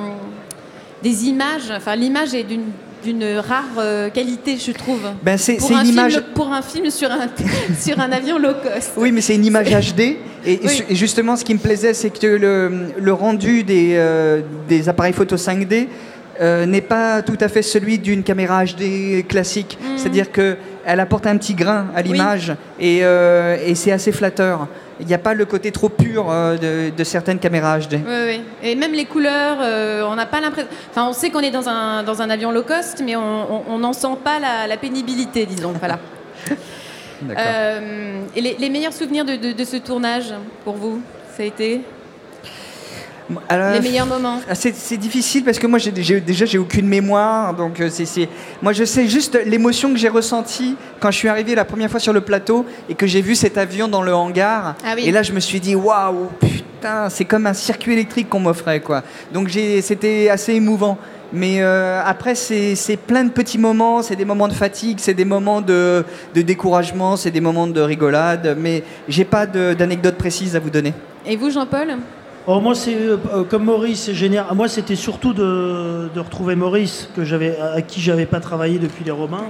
[1.03, 1.71] des images.
[1.75, 2.71] Enfin, l'image est d'une
[3.03, 5.01] d'une rare euh, qualité, je trouve.
[5.23, 7.27] Ben, c'est- pour c'est un une film- image- pour un film sur un
[7.79, 8.91] sur un avion low cost.
[8.97, 10.17] Oui, mais c'est une image HD.
[10.45, 10.83] Et, Oui.
[10.91, 15.35] justement, ce qui me plaisait, c'est que le, le rendu des, euh, des appareils photo
[15.37, 15.87] 5D
[16.39, 19.77] euh, n'est pas tout à fait celui d'une caméra HD classique.
[19.79, 19.97] Mhm.
[19.97, 20.31] C'est-à-dire
[20.85, 24.67] qu'elle apporte un petit grain à l'image et, euh, et c'est assez flatteur.
[24.99, 27.93] Il n'y a pas le côté trop pur euh, de, de certaines caméras HD.
[27.95, 28.41] Oui, oui.
[28.61, 30.69] Et même les couleurs, euh, on n'a pas l'impression.
[30.91, 33.93] Enfin, on sait qu'on est dans un, dans un avion low cost, mais on n'en
[33.93, 35.73] sent pas la, la pénibilité, disons.
[35.79, 35.97] Voilà.
[37.21, 37.43] D'accord.
[37.47, 41.01] Euh, et les, les meilleurs souvenirs de, de- de ce tournage pour vous,
[41.35, 41.81] ça a été?
[43.49, 44.39] Alors, les meilleurs moments.
[44.49, 48.27] Ah, C'est difficile parce que moi j'ai déjà j'ai aucune mémoire donc euh, c'est
[48.61, 51.99] moi je sais juste l'émotion que j'ai ressentie quand je suis arrivé la première fois
[51.99, 54.75] sur le plateau et que j'ai vu cet avion dans le hangar.
[54.85, 55.03] Ah oui.
[55.05, 58.79] et là je me suis dit waouh putain c'est comme un circuit électrique qu'on m'offrait
[58.79, 59.03] quoi.
[59.33, 59.49] Donc
[59.81, 60.97] c'était assez émouvant.
[61.33, 65.23] Mais euh, après c'est plein de petits moments c'est des moments de fatigue c'est des
[65.23, 66.03] moments de,
[66.35, 68.57] de découragement c'est des moments de rigolade.
[68.59, 70.93] Mais j'ai pas d'anecdote précise à vous donner.
[71.25, 71.97] Et vous, Jean-Paul?
[72.47, 74.45] Oh, moi, c'est euh, euh, comme Maurice, c'est génial.
[74.55, 79.03] Moi, c'était surtout de, de retrouver Maurice, que j'avais, à qui j'avais pas travaillé depuis
[79.03, 79.45] les Robins.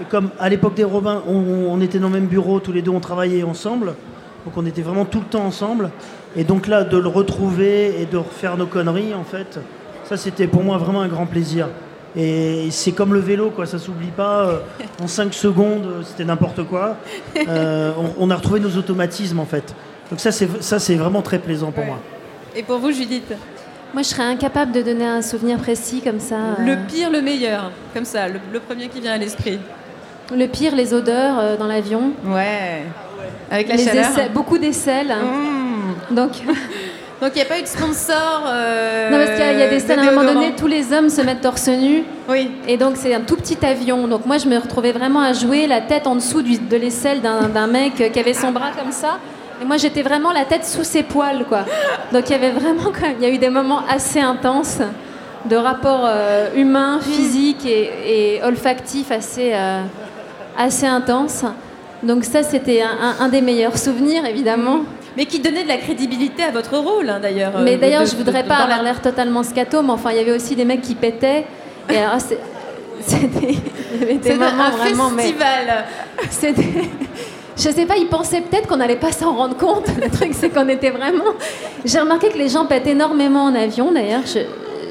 [0.00, 1.34] Et comme à l'époque des Robins, on,
[1.70, 3.94] on était dans le même bureau, tous les deux, on travaillait ensemble.
[4.44, 5.90] Donc, on était vraiment tout le temps ensemble.
[6.36, 9.58] Et donc là, de le retrouver et de refaire nos conneries, en fait,
[10.04, 11.68] ça, c'était pour moi vraiment un grand plaisir.
[12.14, 14.46] Et c'est comme le vélo, quoi, ça s'oublie pas.
[14.48, 14.58] euh,
[15.02, 16.96] en 5 secondes, c'était n'importe quoi.
[17.48, 19.74] Euh, on, on a retrouvé nos automatismes, en fait.
[20.10, 21.98] Donc ça, c'est, ça, c'est vraiment très plaisant pour moi.
[22.58, 23.32] Et pour vous, Judith
[23.94, 26.34] Moi, je serais incapable de donner un souvenir précis comme ça.
[26.34, 26.64] euh.
[26.66, 29.58] Le pire, le meilleur, comme ça, le, le premier qui vient à l'esprit.
[30.34, 32.10] Le pire, les odeurs euh, dans l'avion.
[32.26, 32.82] Ouais.
[33.50, 34.10] Avec la Les chaleur.
[34.34, 35.14] beaucoup d'aisselles.
[36.10, 36.32] Donc,
[37.20, 38.44] Donc il n'y a pas eu de sponsor.
[38.46, 40.32] euh, non, parce qu'il y a- il y a des de scènes à un moment
[40.34, 42.02] donné, tous les hommes se mettent torse nu.
[42.28, 42.50] Oui.
[42.68, 44.06] Et donc c'est un tout petit avion.
[44.08, 47.20] Donc moi, je me retrouvais vraiment à jouer la tête en dessous du- de l'aisselle
[47.22, 49.18] d'un mec qui avait son bras comme ça.
[49.60, 51.64] Et moi, j'étais vraiment la tête sous ses poils, quoi.
[52.12, 54.78] Donc il y avait vraiment, quand même- il y a eu des moments assez intenses
[55.44, 59.82] de rapports euh, humains, physiques et, et olfactifs assez, euh,
[60.56, 61.44] assez intenses.
[62.02, 64.80] Donc ça, c'était un, des meilleurs souvenirs, évidemment.
[65.16, 67.52] Mais qui donnait de la crédibilité à votre rôle, hein, d'ailleurs.
[67.64, 69.90] Mais euh, d'ailleurs, de- je de- voudrais de- pas avoir la- l'air totalement scato, mais
[69.90, 71.44] enfin, il y avait aussi des mecs qui pétaient.
[71.90, 72.20] Et alors,
[73.00, 75.84] c'était moments un vraiment, mais festival.
[76.30, 76.90] c'était.
[77.58, 79.86] Je sais pas, ils pensaient peut-être qu'on n'allait pas s'en rendre compte.
[80.02, 81.24] Le truc, c'est qu'on était vraiment.
[81.84, 84.22] J'ai remarqué que les gens pètent énormément en avion, d'ailleurs.
[84.26, 84.40] Je,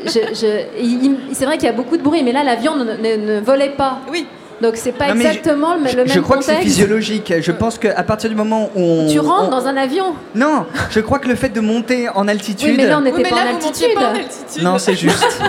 [0.06, 2.76] je, je- il- il- C'est vrai qu'il y a beaucoup de bruit, mais là, l'avion
[2.76, 4.00] ne, ne- ne volait pas.
[4.12, 4.28] Oui.
[4.60, 7.32] Donc c'est pas Non, mais je- exactement le, même Je crois que c'est physiologique.
[7.42, 9.08] Je pense qu'à partir du moment où on.
[9.08, 10.16] Tu rentres on- dans un avion.
[10.34, 12.70] Non, je crois que le fait de monter en altitude.
[12.72, 13.94] Oui, mais là on n'était Oui, mais pas, là, en vous montiez altitude.
[13.94, 14.64] pas en altitude.
[14.64, 15.42] Non, c'est juste.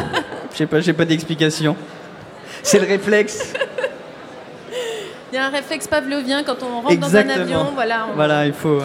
[0.53, 1.75] Je sais pas, j'ai pas d'explication.
[2.63, 3.55] C'est le réflexe.
[5.33, 7.35] Il y a un réflexe pavlovien quand on rentre Exactement.
[7.35, 7.67] dans un avion.
[7.75, 8.79] Voilà, on, Voilà, il faut.
[8.79, 8.85] ouais.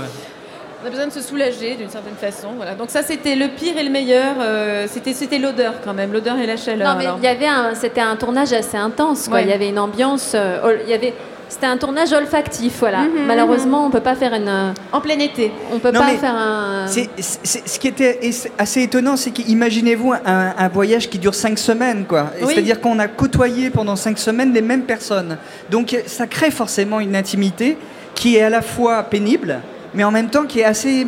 [0.83, 2.49] on a besoin de se soulager d'une certaine façon.
[2.57, 2.75] Voilà.
[2.75, 4.35] Donc ça, c'était le pire et le meilleur.
[4.41, 6.91] euh, c'était c'était l'odeur quand même, l'odeur et la chaleur.
[6.91, 7.17] Non, mais alors.
[7.19, 9.27] il y avait un, c'était un tournage assez intense.
[9.29, 9.37] Quoi.
[9.37, 9.43] Ouais.
[9.43, 10.33] Il y avait une ambiance.
[10.35, 11.13] euh, ol- il y avait,
[11.53, 12.77] c'était un tournage olfactif.
[12.79, 13.01] Voilà.
[13.03, 14.73] Mhm, Malheureusement, on peut pas faire une.
[14.91, 15.51] En plein été.
[15.71, 16.87] On peut Non, pas faire un.
[16.87, 18.19] C'est- c'est- ce qui était
[18.57, 22.31] assez étonnant, c'est qu'imaginez-vous un, un voyage qui dure cinq semaines, quoi.
[22.41, 22.47] Oui.
[22.53, 25.37] C'est-à-dire qu'on a côtoyé pendant cinq semaines les mêmes personnes.
[25.69, 27.77] Donc ça crée forcément une intimité
[28.15, 29.59] qui est à la fois pénible,
[29.93, 31.05] mais en même temps qui est assez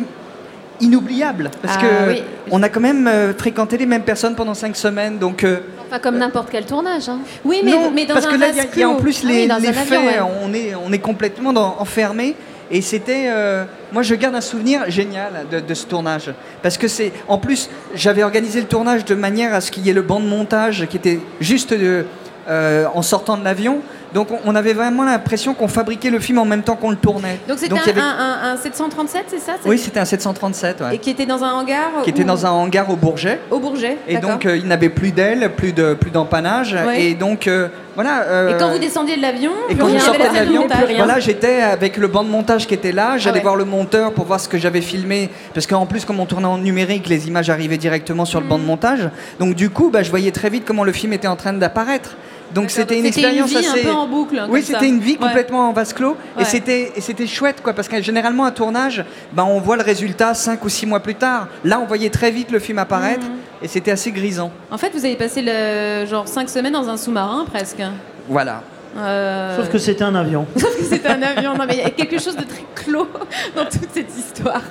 [0.80, 1.50] inoubliable.
[1.62, 2.22] Parce Ah, que oui.
[2.50, 5.18] on a quand même euh, fréquenté les mêmes personnes pendant cinq semaines.
[5.18, 7.08] Donc euh, Enfin, comme n'importe quel tournage.
[7.08, 7.18] hein.
[7.44, 8.82] Oui, mais, non, mais dans parce un que là, il y a- vase il y,
[8.82, 10.18] a en plus Ah oui, les, avion, ouais.
[10.42, 12.34] on est, on est complètement dans- enfermé.
[12.68, 16.88] Et c'était, euh, moi, je garde un souvenir génial de, de ce tournage, parce que
[16.88, 20.02] c'est, en plus, j'avais organisé le tournage de manière à ce qu'il y ait le
[20.02, 22.02] banc de montage qui était juste euh,
[22.48, 23.80] euh, en sortant de l'avion.
[24.14, 27.38] Donc, on, avait vraiment l'impression qu'on fabriquait le film en même temps qu'on le tournait.
[27.48, 28.04] Donc c'était un, avait- un-
[28.44, 31.52] un- un 737, c'est ça Oui, c'était un 737, ouais, Et qui était dans un
[31.52, 33.40] hangar qui était dans un hangar au Bourget.
[33.50, 33.98] Au Bourget.
[34.08, 36.74] Et donc, euh, il n'avait plus d'aile, plus de plus d'empannage.
[36.96, 38.22] Et donc, euh, voilà.
[38.22, 41.60] euh, Et quand vous descendiez de l'avion, et quand sortais la de l'avion, voilà, j'étais
[41.60, 43.18] avec le banc de montage qui était là.
[43.18, 43.42] J'allais Ah ouais.
[43.42, 45.30] voir le monteur pour voir ce que j'avais filmé.
[45.52, 48.56] Parce qu'en plus, comme on tournait en numérique, les images arrivaient directement sur le banc
[48.58, 48.66] de Mm.
[48.66, 49.10] montage.
[49.40, 52.16] Donc, du coup, bah, je voyais très vite comment le film était en train d'apparaître.
[52.54, 53.82] Donc, c'était une C'était une expérience vie un assez.
[53.82, 55.18] peu en boucle, hein, oui, c'était une vie Ouais.
[55.26, 56.16] complètement en vase clos.
[56.36, 56.42] Ouais.
[56.42, 57.72] Et c'était et c'était chouette, quoi.
[57.72, 61.16] Parce que généralement, un tournage, bah, on voit le résultat cinq ou six mois plus
[61.16, 61.48] tard.
[61.64, 63.26] Là, on voyait très vite le film apparaître.
[63.26, 63.64] Mm.
[63.64, 64.52] Et c'était assez grisant.
[64.70, 67.82] En fait, vous avez passé le, genre 5 semaines dans un sous-marin presque.
[68.28, 68.62] Voilà.
[68.98, 70.46] Euh, Sauf que c'était un avion.
[70.56, 71.54] Sauf que c'était un avion.
[71.54, 73.08] Non, mais il y a quelque chose de très clos
[73.56, 74.62] dans toute cette histoire.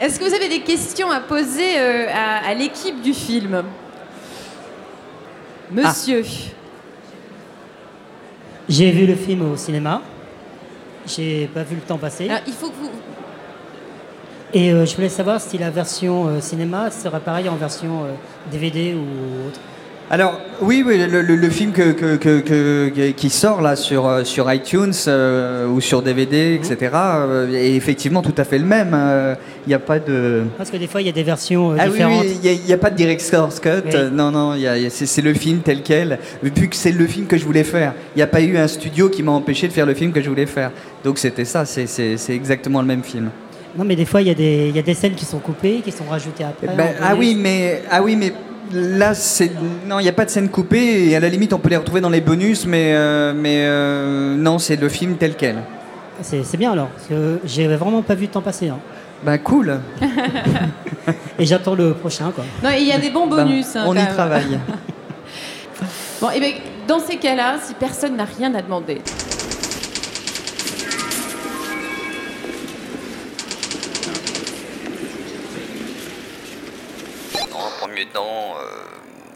[0.00, 3.62] Est-ce que vous avez des questions à poser euh, à, à l'équipe du film?
[5.70, 6.24] Monsieur.
[8.68, 10.02] J'ai vu le film au cinéma.
[11.06, 12.28] J'ai pas vu le temps passer.
[12.28, 12.90] Alors, il faut que vous.
[14.52, 18.08] Et euh, je voulais savoir si la version euh, cinéma serait pareille en version euh,
[18.50, 19.60] DVD ou autre.
[20.10, 24.06] Alors oui, oui le, le- le film que, que- que- que- qui sort là sur,
[24.06, 26.92] euh, sur iTunes euh, ou sur DVD, etc.
[26.94, 28.92] euh, est effectivement tout à fait le même.
[28.94, 29.34] euh,
[29.66, 30.44] Il n'y a pas de...
[30.56, 32.24] Parce que des fois, il y a des versions Ah oui, différentes.
[32.24, 33.68] oui, il n'y a, pas de director's cut.
[33.84, 33.90] Oui.
[33.94, 34.54] euh, Non, non,
[34.88, 36.18] c'est le film tel quel.
[36.42, 37.92] Vu que c'est le film que je voulais faire.
[38.14, 40.22] Il n'y a pas eu un studio qui m'a empêché de faire le film que
[40.22, 40.70] je voulais faire.
[41.04, 41.86] Donc c'était ça, c'est-
[42.30, 43.28] exactement le même film.
[43.76, 45.38] Non, mais des fois, il y, a des- il y a des scènes qui sont
[45.38, 46.66] coupées, qui sont rajoutées après.
[46.74, 48.32] Ben, en ah oui, mais ah oui, mais
[48.72, 49.50] là c'est
[49.86, 51.76] non, il n'y a pas de scène coupée et à la limite on peut les
[51.76, 55.56] retrouver dans les bonus, mais euh, mais euh, non, c'est le film tel quel.
[56.22, 58.68] C'est c'est bien alors, parce que j'ai vraiment pas vu le temps passer.
[58.68, 58.78] hein.
[59.24, 59.80] Ben cool.
[61.38, 62.44] Et j'attends le prochain, quoi.
[62.62, 63.74] Non, il y a des bons Ben, bonus.
[63.76, 64.08] hein, on y même.
[64.08, 64.58] travaille.
[66.20, 66.50] Bon, et bien,
[66.88, 69.00] dans ces cas-là, si personne n'a rien à demander.
[78.24, 78.88] Euh,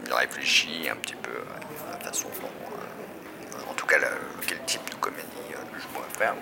[0.05, 3.97] j'ai réfléchi un petit peu à la façon dont, euh, en tout cas,
[4.45, 6.35] quel type de comédie euh, je pourrais faire.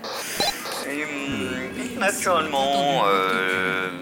[0.89, 3.03] Et hum, naturellement,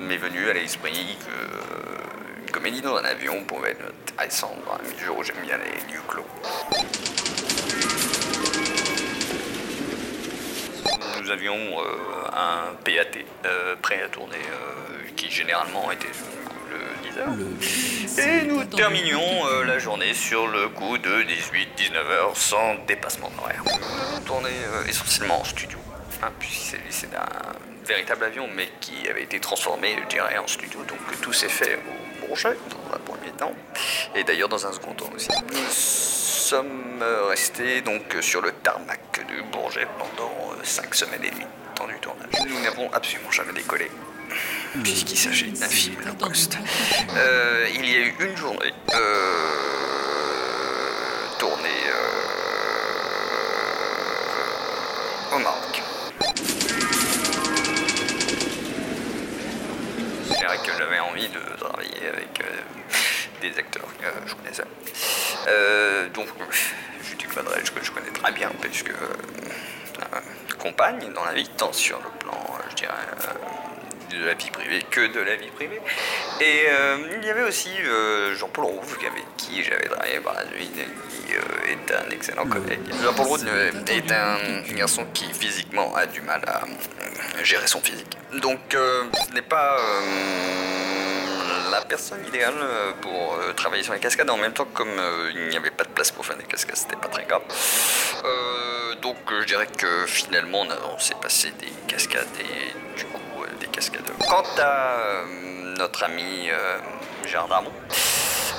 [0.02, 4.78] m'est venu à l'esprit que euh, une comédie dans un avion pouvait être intéressante dans
[4.78, 6.26] la mesure où j'aime bien les lieux clos.
[11.22, 11.78] Nous avions
[12.34, 13.20] un PAT
[13.82, 14.40] prêt à tourner
[15.16, 16.08] qui généralement était
[17.16, 18.20] le 10h.
[18.20, 23.64] Et nous terminions euh, la journée sur le coup de 18-19 heures sans dépassement d'horaire.
[24.18, 25.78] On tournait euh, essentiellement en studio,
[26.24, 27.26] hein, puisqu'il s'agissait d'un
[27.86, 30.82] véritable avion mais qui avait été transformé, je dirais, en studio.
[30.84, 31.80] Donc tout s'est fait
[32.24, 33.54] au Bourget dans un premier temps
[34.16, 35.30] et d'ailleurs dans un second temps aussi.
[35.52, 40.32] Nous sommes euh, restés donc sur le tarmac du Bourget pendant
[40.64, 41.46] 5 semaines et demie
[41.76, 42.30] temps du tournage.
[42.48, 43.90] Nous n'avons absolument jamais décollé.
[44.84, 46.58] Puisqu'il s'agit d'un film low cost.
[47.16, 49.00] Euh, il y a eu une journée euh,
[51.40, 51.84] tournée
[55.32, 55.82] euh, au Maroc.
[60.30, 62.46] Je dirais que j'avais envie de travailler avec euh,
[63.42, 64.66] des acteurs que je connaissais.
[66.14, 66.28] Donc,
[67.10, 68.94] Judith Godrèche, que je connais très bien, puisque
[70.60, 72.38] compagne dans la vie, tant sur le plan,
[72.70, 72.94] je dirais,
[74.10, 75.82] de la vie privée que de la vie privée.
[76.42, 80.46] Et euh, il y avait aussi euh, Jean-Paul Rouve, avec qui j'avais travaillé par la
[80.48, 82.80] suite, qui euh, est un excellent collègue.
[83.04, 83.46] Jean-Paul Rouve
[83.88, 86.62] est un garçon qui physiquement a du mal à
[87.44, 88.18] gérer son physique.
[88.42, 89.78] Donc ce n'est pas
[91.72, 92.56] la personne idéale
[93.02, 94.30] pour travailler sur les cascades.
[94.30, 95.00] En même temps, comme
[95.36, 97.42] il n'y avait pas de place pour faire des cascades, c'était pas très grave.
[99.02, 103.06] Donc je dirais que finalement on, a- on s'est passé des cascades et du
[104.28, 105.24] Quant à euh,
[105.78, 106.78] notre ami euh,
[107.48, 107.72] Darmon,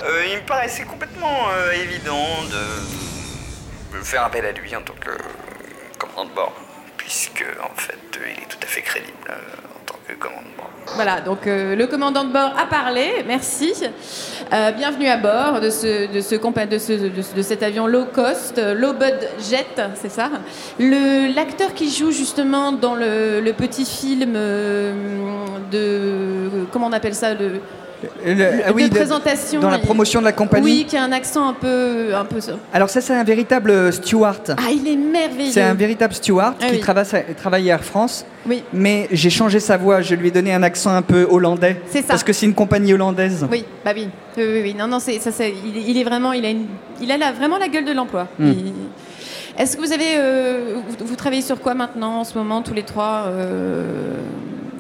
[0.03, 5.11] euh, il me paraissait complètement évident de, faire appel à lui en tant que
[5.99, 6.55] commandant de bord,
[6.97, 9.19] puisque en fait il est tout à fait crédible
[10.19, 10.45] commandant.
[10.97, 13.73] Voilà, donc euh, le commandant de bord a parlé, merci.
[14.53, 17.87] Euh, bienvenue à bord de, ce, de, ce, de, ce- de ce- de cet avion
[17.87, 20.31] low cost, euh, low budget, c'est ça
[20.81, 24.33] L'acteur qui joue justement dans le, le petit film
[25.71, 26.65] de.
[26.73, 27.61] Comment on appelle ça le,
[28.25, 29.61] Le- ah oui, de de- présentation.
[29.61, 30.65] dans la promotion de la compagnie.
[30.65, 32.15] Oui, qui a un accent un peu.
[32.15, 32.39] Un peu...
[32.73, 34.55] Alors ça, c'est un véritable euh, steward.
[34.59, 35.53] Ah, il est merveilleux.
[35.53, 36.81] C'est un véritable steward Ah qui oui.
[36.81, 38.25] travaille, travaille à Air France.
[38.47, 38.63] Oui.
[38.73, 41.81] Mais j'ai changé sa voix, je lui ai donné un accent un peu hollandais.
[41.89, 42.09] C'est ça.
[42.09, 43.47] Parce que c'est une compagnie hollandaise.
[43.51, 44.09] Oui, bah oui.
[44.37, 44.75] Oui, oui, oui.
[44.79, 46.67] Non, non, c'est, ça, c'est- il, est- il est vraiment, il a, une-
[47.03, 48.29] il a la- vraiment la gueule de l'emploi.
[48.39, 48.51] Mm.
[48.51, 48.73] Il-
[49.61, 52.73] Est-ce que vous avez, euh, vous, vous travaillez sur quoi maintenant en ce moment, tous
[52.75, 54.15] les trois euh,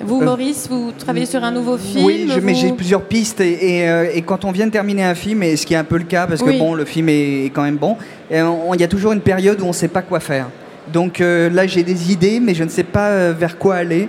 [0.02, 3.02] Vous, Euh, Maurice, vous travaillez sur un nouveau film Oui, je- mais vous- j'ai plusieurs
[3.02, 5.76] pistes et, et, et quand on vient de terminer un film, et ce qui est
[5.76, 7.96] un peu le cas parce que bon, le film est, est quand même bon,
[8.30, 10.46] il y a toujours une période où on ne sait pas quoi faire.
[10.90, 14.08] Donc euh, là, j'ai des idées, mais je ne sais pas vers quoi aller.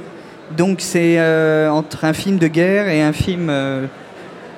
[0.57, 3.85] Donc c'est euh, entre un film de guerre et un film euh,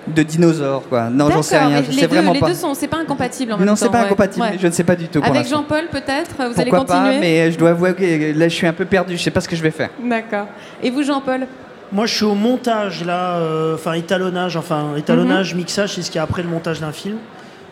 [0.08, 1.10] de dinosaures, quoi.
[1.10, 2.47] Non, j'en sais rien, je les sais deux, vraiment les pas.
[2.47, 3.78] deux sont, c'est pas incompatible en même Non, temps.
[3.78, 4.06] c'est pas ouais.
[4.06, 4.58] incompatible, Ouais.
[4.60, 5.47] je ne sais pas du tout pour Avec.
[5.47, 8.68] Jean-Paul, peut-être Vous allez Pourquoi continuer pas, mais je dois avouer que là, je suis
[8.68, 9.89] un peu perdu, je sais pas ce que je vais faire.
[10.04, 10.47] D'accord.
[10.82, 11.47] Et vous, Jean-Paul?
[11.91, 16.18] Moi, je suis au montage, là, euh, enfin, étalonnage, enfin, étalonnage, mixage, c'est ce qui
[16.18, 17.18] est après le montage d'un film,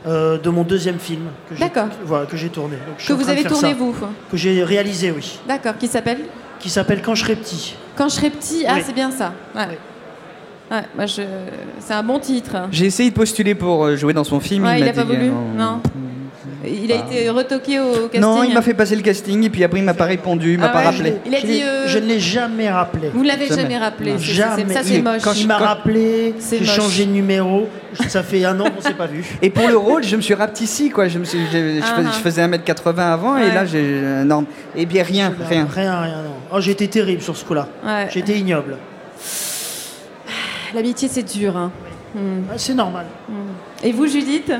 [0.07, 1.87] euh, de mon deuxième film que j'ai D'accord.
[2.05, 2.75] voilà, que j'ai tourné.
[2.75, 3.75] Donc, je suis Que vous avez tourné, ça.
[3.77, 3.93] vous
[4.31, 5.39] Que j'ai réalisé, oui.
[5.47, 6.19] D'accord, qui s'appelle?
[6.59, 7.75] Qui s'appelle Quand je serai petit.
[7.95, 8.63] Quand je serai petit.
[8.67, 8.83] Ah, Oui.
[8.85, 9.33] c'est bien ça.
[9.55, 9.77] Ouais.
[10.71, 11.21] Ouais, moi, je...
[11.79, 12.55] c'est un bon titre.
[12.71, 14.63] J'ai essayé de postuler pour euh, jouer dans son film.
[14.63, 15.81] Ouais, il m'a a pas voulu Non.
[16.63, 17.05] Il a Bah.
[17.11, 19.83] été retoqué au casting Non, il m'a fait passer le casting et puis après il
[19.83, 21.13] m'a pas répondu, il m'a Ah pas ouais, rappelé.
[21.25, 21.61] Il a Je dit.
[21.63, 23.09] euh, Je ne l'ai jamais rappelé.
[23.11, 24.13] Vous l'avez jamais, rappelé.
[24.19, 24.71] Jamais.
[24.71, 25.21] Ça, c'est moche.
[25.37, 27.67] Il m'a quand- rappelé, j'ai changé de numéro.
[28.07, 29.25] Ça fait un an qu'on s'est pas vu.
[29.41, 31.07] Et pour le rôle, je me suis rapetissé quoi.
[31.07, 32.11] Je, me suis, je, je Ah, fais- ah.
[32.13, 34.45] je faisais 1m80 avant et là j'ai euh, non.
[34.75, 35.67] Et bien rien, rien.
[35.73, 36.35] Rien, rien, non.
[36.53, 37.67] Oh, été terrible sur ce coup-là.
[37.83, 38.07] Ouais.
[38.15, 38.77] Été ignoble.
[40.73, 41.57] L'amitié, c'est dur.
[41.57, 41.71] hein.
[42.15, 42.43] Hmm.
[42.49, 43.05] Ah, C'est normal.
[43.83, 44.51] Et vous, Judith?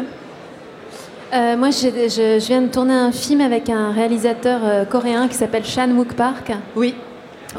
[1.33, 5.35] Euh, moi, je, je viens de tourner un film avec un réalisateur euh, coréen qui
[5.35, 6.51] s'appelle Chan Wook Park.
[6.75, 6.95] Oui.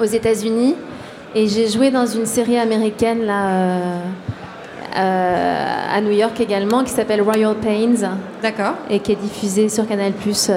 [0.00, 0.74] Aux États-Unis.
[1.34, 3.98] Et j'ai joué dans une série américaine là, euh,
[4.98, 8.10] euh, à New York également, qui s'appelle Royal Pains.
[8.42, 8.74] D'accord.
[8.90, 10.50] Et qui est diffusée sur Canal Plus.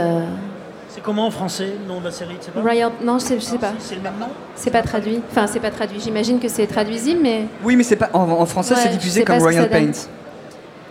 [1.06, 3.36] Comment en français le nom de la série tu sais pas Royal, non, je sais,
[3.36, 3.74] je sais pas.
[3.78, 4.26] C'est le même nom
[4.56, 5.22] C'est pas traduit.
[5.30, 6.00] Enfin, c'est pas traduit.
[6.00, 9.24] J'imagine que c'est traduisible, mais Oui, mais c'est pas en, en français, Ouais, c'est diffusé
[9.24, 9.70] comme Royal.
[9.70, 9.92] Pains.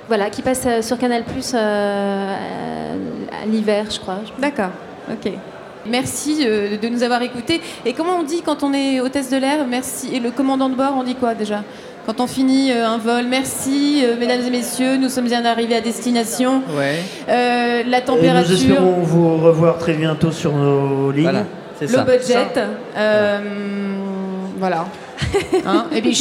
[0.07, 2.35] voilà, qui passe euh, sur Canal Plus euh,
[3.43, 4.19] à l'hiver, je crois.
[4.39, 4.71] D'accord.
[5.11, 5.33] Ok.
[5.87, 7.61] Merci euh, de nous avoir écoutés.
[7.85, 9.67] Et comment on dit quand on est hôtesse de l'air?
[9.69, 10.15] Merci.
[10.15, 11.63] Et le commandant de bord, on dit quoi déjà?
[12.07, 15.77] Quand on finit euh, un vol, merci, euh, mesdames et messieurs, nous sommes bien arrivés
[15.77, 16.63] à destination.
[16.77, 16.99] Ouais.
[17.29, 18.53] Euh, la Et nous température.
[18.55, 21.23] espérons vous revoir très bientôt sur nos lignes.
[21.25, 21.45] Voilà,
[21.79, 22.05] c'est Low ça.
[22.05, 22.37] budget.
[22.97, 23.41] euh,
[24.59, 24.87] voilà.
[25.67, 26.15] Hein, et, puis,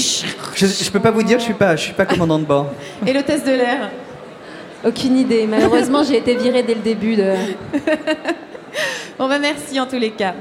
[0.56, 2.68] Je, je peux pas vous dire, je suis pas, je suis pas commandant de bord.
[3.06, 3.90] et l'hôtesse de l'air.
[4.86, 5.46] Aucune idée.
[5.48, 7.34] Malheureusement, j'ai été virée dès le début de.
[9.20, 10.34] Bon, bah merci en tous les cas.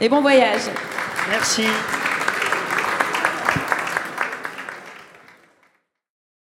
[0.00, 0.60] Et bon voyage.
[1.30, 1.62] Merci.